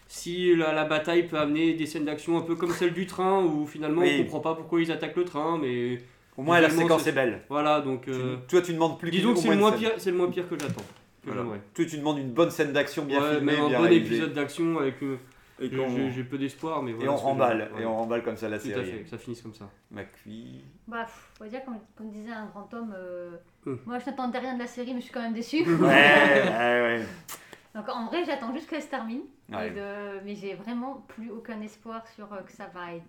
[0.08, 3.44] si la, la bataille peut amener des scènes d'action un peu comme celle du train,
[3.44, 4.16] où finalement Oui.
[4.20, 6.00] on comprend pas pourquoi ils attaquent le train, mais
[6.36, 7.42] Au moins la séquence est belle.
[7.48, 8.06] voilà donc.
[8.06, 8.12] Tu-
[8.48, 10.56] toi, tu demandes plus disons que c'est le moins pire, c'est le moins pire que
[10.60, 10.82] j'attends.
[11.30, 11.50] Que Voilà.
[11.50, 11.62] j'aimerais.
[11.74, 14.34] Toi, tu demandes une bonne scène d'action bien Ouais, filmée, même un bien bon épisode
[14.34, 15.02] d'action avec.
[15.04, 15.18] euh,
[15.62, 17.12] Et, j'ai- peu d'espoir, mais et voilà.
[17.12, 18.92] on ce que remballe, et on remballe comme ça la Tout à série.
[18.92, 19.70] fait, que ça finisse comme ça.
[19.92, 20.64] McPhee.
[20.88, 23.32] Bah, pff, faut dire, comme, comme disait un grand homme, euh,
[23.66, 23.76] Hmm.
[23.86, 25.64] moi je n'attendais rien de la série, mais je suis quand même déçue.
[25.66, 27.06] Ouais, ouais, ouais.
[27.76, 29.22] Donc en vrai, j'attends juste qu'elle se termine.
[29.52, 29.68] Ouais.
[29.68, 33.04] Et de- Mais j'ai vraiment plus aucun espoir sur euh, que ça va être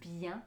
[0.00, 0.42] bien.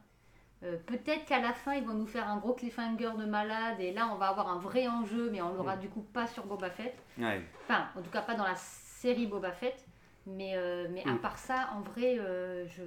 [0.64, 3.92] Euh, Peut-être qu'à la fin, ils vont nous faire un gros cliffhanger de malade, et
[3.94, 6.70] là, on va avoir un vrai enjeu, mais on l'aura du coup pas sur Boba
[6.72, 6.96] Fett.
[7.20, 7.42] Ouais.
[7.64, 9.86] Enfin, en tout cas, pas dans la série Boba Fett.
[10.30, 11.20] Mais, euh, mais à Mm.
[11.20, 12.82] part ça, en vrai, euh, je-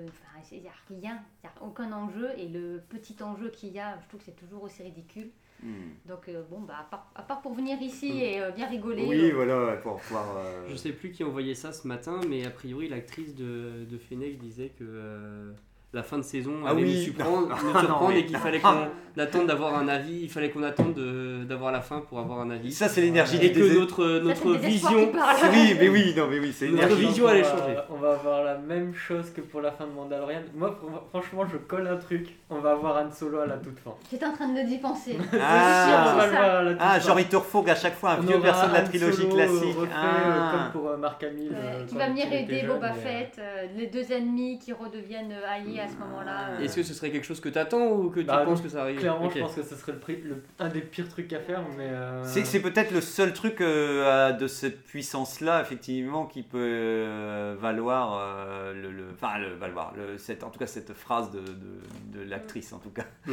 [0.53, 2.29] il n'y a rien, il n'y a aucun enjeu.
[2.37, 5.31] Et le petit enjeu qu'il y a, je trouve que c'est toujours aussi ridicule.
[5.63, 5.91] Hmm.
[6.05, 8.19] Donc, euh, bon, bah, à, part, à part pour venir ici Mm.
[8.19, 9.07] et euh, bien rigoler.
[9.07, 10.37] Oui, voilà, pour pouvoir.
[10.37, 13.97] euh, Je sais plus qui envoyait ça ce matin, mais a priori l'actrice de, de
[13.99, 15.53] Fennec disait que euh,
[15.93, 16.95] la fin de saison Ah allait oui.
[16.97, 18.89] nous surprendre, nous Ah non, surprendre mais- et qu'il fallait qu'on
[19.21, 22.51] attende d'avoir un avis, il fallait qu'on attende de- d'avoir la fin pour avoir un
[22.51, 22.73] avis.
[22.73, 25.13] Ça, c'est l'énergie et du que notre, ça, notre des espoirs vision.
[25.53, 27.07] Oui, mais oui, non, mais oui, c'est Notre l'énergie.
[27.07, 27.77] vision allait on va- changer.
[27.91, 30.41] On va avoir la même chose que pour la fin de Mandalorian.
[30.55, 32.29] Moi, fr- franchement, je colle un truc.
[32.51, 33.91] On va avoir Han Solo à la toute fin.
[34.11, 35.13] J'étais en train de d'y penser.
[35.13, 38.73] Sûr, Ah, ah genre il te refourgue à chaque fois un On vieux perso de
[38.73, 39.77] la trilogie Solo, classique.
[39.77, 40.07] refait, Ah.
[40.07, 41.53] euh, comme pour euh, Mark Hamill.
[41.55, 43.41] Euh, qui va venir aider Boba Fett,
[43.77, 46.51] les deux ennemis qui redeviennent alliés à ce moment-là.
[46.51, 46.61] euh.
[46.61, 48.83] Est-ce que ce serait quelque chose que t'attends ou que tu Bah, penses que ça
[48.83, 51.41] arrive Clairement, je pense que ce serait le, prix- le- un des pires trucs à
[51.41, 51.89] faire, mais.
[51.89, 57.57] euh, C'est c'est peut-être le seul truc euh, de cette puissance-là, effectivement, qui peut euh,
[57.59, 61.41] valoir euh, le, le- enfin le valoir, le, cette, en tout cas cette phrase de,
[61.41, 63.05] de, de l'actrice en tout cas.
[63.27, 63.33] Mm.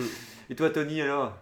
[0.50, 1.34] Et toi, Tony, alors?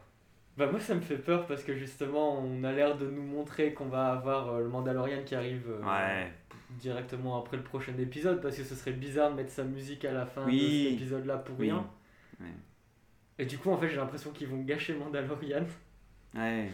[0.58, 3.74] Bah moi ça me fait peur parce que justement on a l'air de nous montrer
[3.74, 6.32] qu'on va avoir le Mandalorian qui arrive Ouais.
[6.80, 10.12] Directement après le prochain épisode parce que ce serait bizarre de mettre sa musique à
[10.14, 10.60] la fin Oui.
[10.60, 11.72] de cet épisode là pour Oui.
[11.72, 11.86] rien.
[13.38, 15.66] Et du coup en fait j'ai l'impression qu'ils vont gâcher Mandalorian.
[16.36, 16.70] Ouais.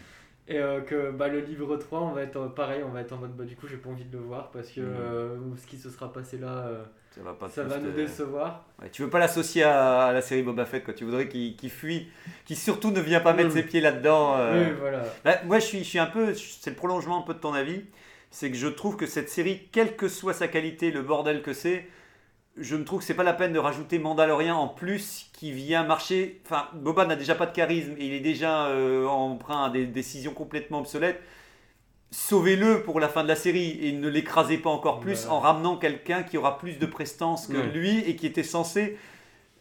[0.48, 3.12] Et euh, que bah, le livre 3, on va être euh, pareil, on va être
[3.12, 4.86] en mode bah, du coup, j'ai pas envie de le voir parce que Mhm.
[4.98, 8.66] euh, ce qui se sera passé là, euh, Ça va, pas ça va nous décevoir.
[8.80, 10.94] Ouais, tu veux pas l'associer à, à la série Boba Fett, quoi.
[10.94, 12.08] Tu voudrais qu'il fuit,
[12.44, 13.52] qu'il surtout ne vient pas mettre Mm.
[13.52, 14.36] ses pieds là-dedans.
[14.52, 15.04] Oui, voilà.
[15.24, 16.34] Bah, moi, je suis, je suis un peu.
[16.34, 17.84] C'est le prolongement un peu de ton avis.
[18.34, 21.52] C'est que je trouve que cette série, quelle que soit sa qualité, le bordel que
[21.52, 21.86] c'est,
[22.56, 25.84] je ne trouve que c'est pas la peine de rajouter Mandalorian en plus qui vient
[25.84, 26.40] marcher.
[26.46, 30.32] Enfin, Boba n'a déjà pas de charisme, il est déjà euh, emprunt à des décisions
[30.34, 31.20] complètement obsolètes.
[32.10, 35.32] Sauvez-le pour la fin de la série et ne l'écrasez pas encore plus Voilà.
[35.34, 38.98] en ramenant quelqu'un qui aura plus de prestance que lui et qui était censé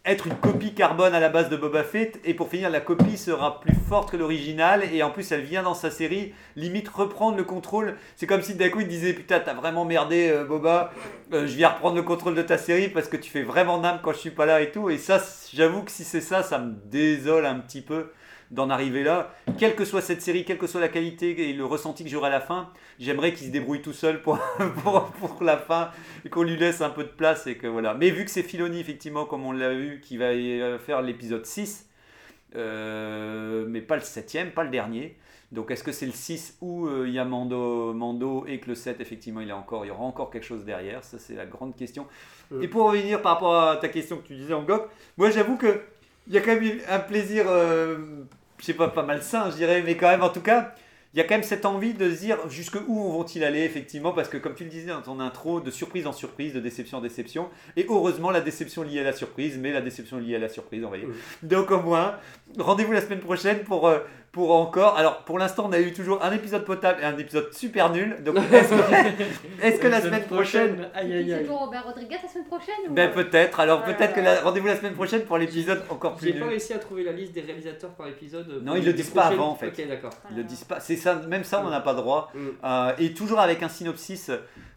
[0.03, 3.17] être une copie carbone à la base de Boba Fett et pour finir la copie
[3.17, 7.37] sera plus forte que l'original et en plus elle vient dans sa série limite reprendre
[7.37, 7.95] le contrôle.
[8.15, 10.91] C'est comme si d'un coup il disait putain t'as vraiment merdé euh, Boba
[11.33, 13.99] Euh, je viens reprendre le contrôle de ta série parce que tu fais vraiment d'âme
[14.03, 15.21] quand je suis pas là et tout et ça
[15.53, 18.07] j'avoue que si c'est ça ça me désole un petit peu
[18.51, 21.65] d'en arriver là quelle que soit cette série quelle que soit la qualité et le
[21.65, 24.37] ressenti que j'aurai à la fin j'aimerais qu'il se débrouille tout seul pour,
[24.83, 25.89] pour, pour la fin
[26.29, 27.93] qu'on lui laisse un peu de place et que voilà.
[27.93, 31.45] Mais vu que c'est Filoni effectivement comme on l'a vu qui va euh, faire l'épisode
[31.45, 31.87] 6
[32.55, 35.17] euh, mais pas le 7 pas le dernier.
[35.51, 38.69] Donc est-ce que c'est le 6 où euh, il y a Mando, Mando et que
[38.69, 41.03] le 7 effectivement il, y a encore, il y aura encore quelque chose derrière?
[41.03, 42.07] Ça c'est la grande question.
[42.51, 42.61] Euh.
[42.61, 44.87] Et pour revenir par rapport à ta question que tu disais en Gok,
[45.17, 45.81] moi j'avoue que
[46.27, 47.97] il y a quand même eu un plaisir, euh,
[48.61, 50.73] je sais pas, pas malsain je dirais, mais quand même en tout cas,
[51.13, 54.13] il y a quand même cette envie de se dire jusque où vont-ils aller effectivement
[54.13, 56.99] parce que comme tu le disais dans ton intro de surprise en surprise de déception
[56.99, 60.39] en déception et heureusement la déception liée à la surprise mais la déception liée à
[60.39, 60.97] la surprise on va
[61.43, 62.15] donc au moins
[62.57, 63.99] rendez-vous la semaine prochaine pour euh,
[64.31, 67.53] pour encore alors pour l'instant on a eu toujours un épisode potable et un épisode
[67.53, 71.41] super nul donc est-ce que, est-ce que la semaine prochaine Aïe aïe C'est aïe.
[71.43, 72.93] toujours Robert Rodriguez la semaine prochaine ou...
[72.93, 73.93] ben peut-être alors Voilà.
[73.93, 76.79] peut-être que la- rendez-vous la semaine prochaine pour l'épisode encore plus J'ai pas réussi à
[76.79, 78.47] trouver la liste des réalisateurs par épisode.
[78.63, 79.67] Non, pour ils le disent pas prochaines- avant, en fait.
[79.67, 80.11] Ok, d'accord.
[80.31, 80.79] Ils le disent pas.
[80.79, 82.31] C'est ça, même ça, on n'en a pas droit.
[82.33, 82.47] Mm.
[82.63, 84.31] Euh, et toujours avec un synopsis.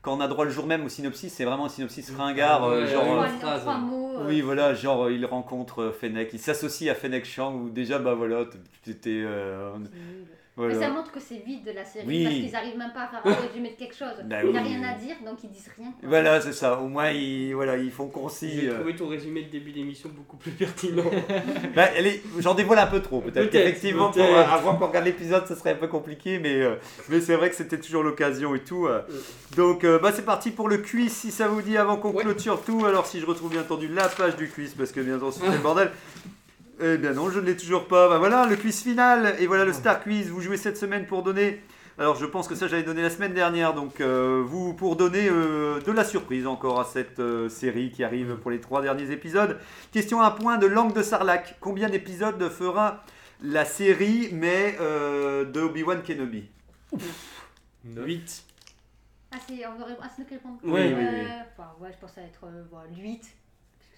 [0.05, 2.83] Quand on a droit le jour même au synopsis, c'est vraiment un synopsis ringard, euh,
[2.83, 3.21] Ouais, genre.
[3.23, 4.13] ouais, euh, mots.
[4.19, 7.71] euh, oui, voilà, genre euh, il rencontre euh, Fennec, il s'associe à Fennec Chang, où
[7.71, 8.45] déjà, bah voilà,
[8.83, 9.25] t'étais.
[10.57, 10.75] Voilà.
[10.75, 12.23] Mais ça montre que c'est vide de la série Oui.
[12.25, 14.15] parce qu'ils arrivent même pas à faire un résumé de quelque chose.
[14.25, 14.69] Bah il n'y a oui.
[14.69, 15.87] rien à dire donc ils disent rien.
[15.99, 16.09] quoi.
[16.09, 16.79] Voilà, c'est ça.
[16.79, 18.61] Au moins, ils, voilà, ils font concis.
[18.61, 18.75] J'ai euh.
[18.79, 21.03] trouvé ton résumé de début d'émission beaucoup plus pertinent.
[21.75, 23.53] Bah, allez, j'en dévoile un peu trop, peut-être.
[23.55, 26.77] Effectivement, pour, avant qu'on regarde l'épisode, ce serait un peu compliqué, mais, euh,
[27.09, 28.87] mais c'est vrai que c'était toujours l'occasion et tout.
[28.87, 29.03] euh.
[29.57, 32.23] Donc, euh, bah, c'est parti pour le quiz, si ça vous dit, avant qu'on Ouais.
[32.23, 32.85] clôture tout.
[32.87, 35.51] Alors, si je retrouve bien entendu la page du quiz, parce que bien entendu, c'est
[35.51, 35.91] le bordel.
[36.81, 38.09] Eh bien non, je ne l'ai toujours pas.
[38.09, 39.37] Bah voilà, le quiz final.
[39.39, 40.29] Et voilà le Star Quiz.
[40.29, 41.63] Vous jouez cette semaine pour donner.
[41.97, 43.75] Alors je pense que ça j'avais donné la semaine dernière.
[43.75, 48.03] Donc euh, vous pour donner euh, de la surprise encore à cette euh, série qui
[48.03, 49.59] arrive pour les trois derniers épisodes.
[49.93, 51.57] Question à un point de langue de Sarlac.
[51.61, 53.05] Combien d'épisodes fera
[53.43, 56.49] la série mais euh, de Obi-Wan Kenobi?
[57.85, 58.45] 8.
[59.31, 61.27] Ah, c'est, on aurait ah, c'est Oui, oui, oui.
[61.53, 63.23] Enfin, ouais, je pensais être euh, voilà, 8.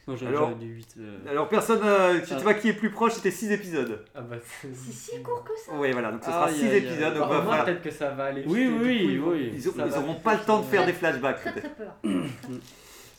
[0.08, 0.94] Non, j'aurais dit 8.
[0.98, 1.18] euh.
[1.28, 2.38] Alors personne, euh, tu Ah.
[2.38, 4.04] vois qui est plus proche, c'était 6 épisodes.
[4.14, 6.64] Ah bah c'est C'est si court que ça Oui voilà, donc ce sera Aïe, 6
[6.64, 6.76] aïe, aïe.
[6.78, 7.00] épisodes.
[7.14, 8.44] Bah, donc moins, falloir- peut-être que ça va aller.
[8.46, 9.50] Oui, vite, oui, coup, oui, ils oui.
[9.54, 11.52] Ils, ont- ça ils va auront vite, pas le temps de faire des flashbacks Très
[11.60, 11.96] très peur.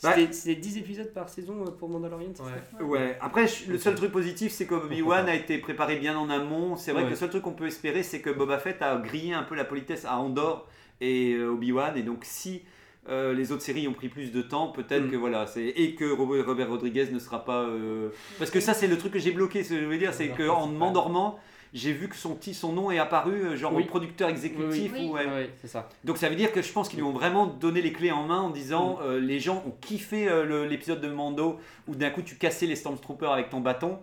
[0.00, 2.48] Bah- C'était c'était 10 épisodes par saison euh, pour Mandalorian, c'est Ouais.
[2.78, 2.84] ça?
[2.84, 6.76] Ouais, après je- le seul truc positif c'est qu'Obi-Wan a été préparé bien en amont.
[6.76, 7.06] C'est vrai Ouais.
[7.08, 9.56] que le seul truc qu'on peut espérer c'est que Boba Fett a grillé un peu
[9.56, 10.68] la politesse à Andorre
[11.00, 11.96] et euh, Obi-Wan.
[11.96, 12.62] Et donc si
[13.08, 15.10] euh, les autres séries ont pris plus de temps, peut-être Mm.
[15.10, 15.46] que voilà.
[15.46, 17.62] c'est Et que Robert Robert Rodriguez ne sera pas.
[17.64, 19.62] euh, Parce que ça c'est le truc que j'ai bloqué.
[19.64, 20.78] Ce que je veux dire c'est qu'en principal.
[20.78, 21.38] m'endormant,
[21.74, 23.84] j'ai vu que son, petit, son nom est apparu euh, genre Oui.
[23.84, 24.92] producteur exécutif.
[24.94, 25.08] Oui, oui.
[25.08, 25.26] ou, ouais.
[25.26, 25.88] Ouais, c'est ça.
[26.04, 28.26] Donc ça veut dire que je pense qu'ils lui ont vraiment donné les clés en
[28.26, 28.52] main en Mm.
[28.54, 32.66] disant euh, les gens ont kiffé euh, l'épisode de Mando où d'un coup tu cassais
[32.66, 33.98] les Stormtroopers avec ton bâton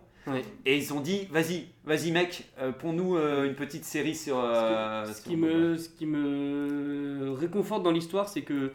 [0.66, 5.14] et ils ont dit vas-y vas-y mec euh, nous une petite série sur euh, ce,
[5.14, 5.53] sur qui Boba.
[5.53, 8.72] me, ce qui me réconforte dans l'histoire, c'est que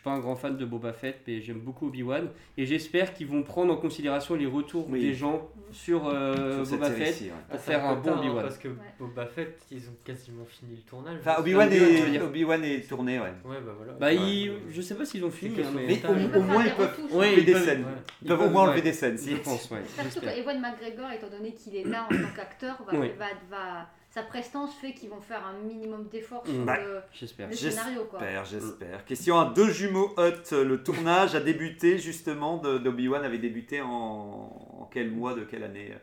[0.00, 2.28] suis pas un grand fan de Boba Fett, mais j'aime beaucoup Obi-Wan.
[2.56, 5.00] Et j'espère qu'ils vont prendre en considération les retours Oui.
[5.00, 7.28] des gens sur, euh, Sur Boba Fett ouais.
[7.28, 8.42] pour Ah, faire un bon hein, Obi-Wan.
[8.42, 11.18] Parce que Boba Fett, ils ont quasiment fini le tournage.
[11.20, 13.24] Enfin je Obi-Wan est, tourné ouais.
[13.44, 13.92] Ouais, bah voilà.
[13.92, 16.00] Bah, ils- je sais pas s'ils ont fini, hein, mais.
[16.36, 17.84] Au, moins ils peuvent enlever des scènes.
[18.22, 19.18] Ils peuvent au moins enlever des scènes.
[19.18, 19.32] si.
[19.32, 19.68] Je pense.
[19.68, 24.74] Surtout que Ewan McGregor, étant donné qu'il est là en tant qu'acteur, va- sa prestance
[24.74, 26.84] fait qu'ils vont faire un minimum d'efforts sur Ouais.
[26.84, 27.48] le, J'espère.
[27.48, 27.84] le J'espère.
[27.84, 28.04] scénario.
[28.10, 28.18] Quoi.
[28.20, 29.04] J'espère, j'espère.
[29.04, 30.50] Question à deux jumeaux Hut.
[30.52, 35.62] Le tournage a débuté justement de- d'Obi-Wan avait débuté en, en quel mois de quelle
[35.62, 35.94] année?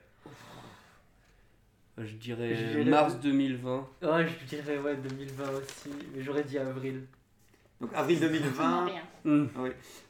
[1.98, 3.88] Je dirais mars 2020.
[4.04, 7.04] Ouais, je dirais ouais 2020 aussi, mais j'aurais dit avril.
[7.82, 8.86] Donc avril Absolument 2020.
[8.86, 9.02] rien.
[9.26, 9.48] Hmm.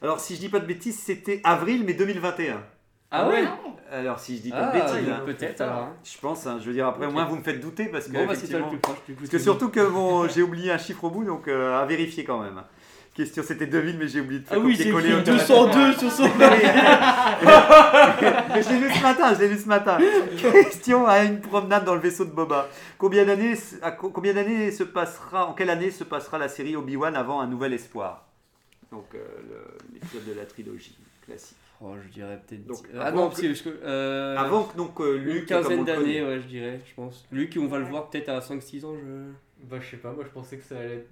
[0.02, 2.62] Alors si je dis pas de bêtises, c'était avril mais 2021.
[3.10, 3.44] Ah ouais
[3.90, 5.22] Alors si je dis pas Ah, de bêtises, donc hein.
[5.24, 5.76] peut-être alors.
[5.78, 5.92] hein.
[6.04, 7.10] je pense, hein, je veux dire, après Ok.
[7.10, 8.78] au moins vous me faites douter parce que, Bon, bah, c'est toi le effectivement- plus
[8.78, 9.20] proche du coup.
[9.20, 12.24] parce que surtout que bon, j'ai oublié un chiffre au bout, donc euh, à vérifier
[12.24, 12.62] quand même.
[13.14, 15.70] Question, c'était 2000, mais j'ai oublié de faire Ah oui, c'est copier-coller écrit au téléphone.
[15.72, 16.22] 202 sur son
[18.54, 19.98] Mais je l'ai lu ce matin, je l'ai lu ce matin.
[20.52, 22.68] Question à une promenade dans le vaisseau de Boba.
[22.96, 26.76] Combien d'années, à co- combien d'années se passera, en quelle année se passera la série
[26.76, 28.24] Obi-Wan avant un nouvel espoir?
[28.92, 30.96] Donc euh, le- l'épisode de la trilogie
[31.26, 31.56] classique.
[31.80, 32.66] Oh, je dirais peut-être.
[32.66, 33.68] Donc, ah avant non, que- parce que.
[33.82, 37.24] euh, Avant que donc euh, Une comme on quinzaine d'années, ouais, je dirais, je pense.
[37.30, 39.30] Luc, on va le voir peut-être à 5-6 ans, je.
[39.64, 41.10] Bah, je sais pas, moi je pensais que ça allait être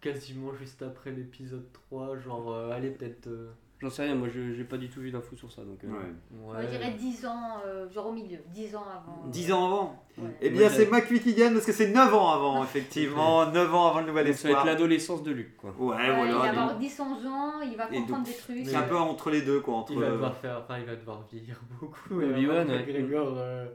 [0.00, 3.28] quasiment juste après l'épisode 3, genre, euh, allez, peut-être.
[3.76, 5.82] Euh, J'en sais rien, moi je- j'ai pas du tout vu d'infos sur ça donc.
[5.84, 6.12] euh, Ouais.
[6.30, 9.26] Moi, je dirais 10 ans, euh, genre au milieu, 10 ans avant.
[9.28, 10.30] 10 ans avant Ouais.
[10.40, 13.50] Eh bien, c'est McQueen qui gagne parce que c'est 9 ans avant, effectivement.
[13.50, 14.64] 9 ans avant le nouvel donc ça va être espoir.
[14.66, 15.70] l'adolescence de Luc quoi.
[15.78, 16.50] Ouais, Ouais, il va voilà.
[16.50, 18.66] avoir 10-11 ans, il va comprendre donc, des trucs.
[18.66, 19.74] C'est un peu entre les deux, quoi.
[19.74, 19.92] Entre...
[19.92, 22.20] Il va devoir faire, enfin, il va devoir vieillir beaucoup.
[22.20, 22.84] et Obi-Wan, ouais.
[22.86, 23.66] Grégor, euh,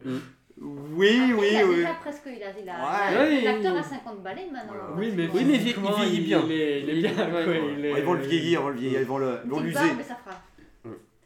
[0.61, 1.75] Oui, oui, il a oui.
[1.77, 3.11] déjà presque, il a, il a, Ouais.
[3.11, 3.79] il a- Oui, l'acteur oui.
[3.79, 4.73] a 50 balais maintenant.
[4.97, 6.43] Oui, mais, Oui, mais il il vieillit bien.
[6.45, 7.61] Il est, il est bien, Il- ouais.
[7.77, 9.79] il est- Ils vont le vieillir, ils vont le vieillir, ils vont l'user.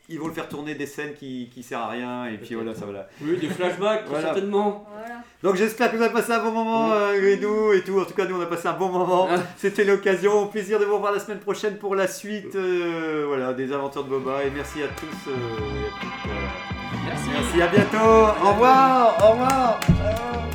[0.10, 2.76] Ils vont le faire tourner des scènes qui, qui servent à rien, et puis voilà,
[2.76, 3.08] ça va là.
[3.22, 4.26] Oui, des flashbacks, Voilà.
[4.26, 4.86] certainement.
[4.92, 5.16] Voilà.
[5.42, 6.94] Donc j'espère que vous avez passé un bon moment, Oui.
[6.94, 8.00] euh, Gridou et tout.
[8.02, 9.28] En tout cas, nous on a passé un bon moment.
[9.32, 9.38] Ah.
[9.58, 10.44] C'était l'occasion.
[10.44, 14.04] Au plaisir de vous revoir la semaine prochaine pour la suite euh, voilà, des aventures
[14.04, 14.44] de Boba.
[14.44, 15.32] Et merci à tous.
[15.32, 17.30] euh, et à toutes, euh, Merci.
[17.34, 18.46] merci, à bientôt.
[18.46, 19.18] Au revoir.
[19.26, 19.80] Au revoir.
[19.86, 20.53] Ciao.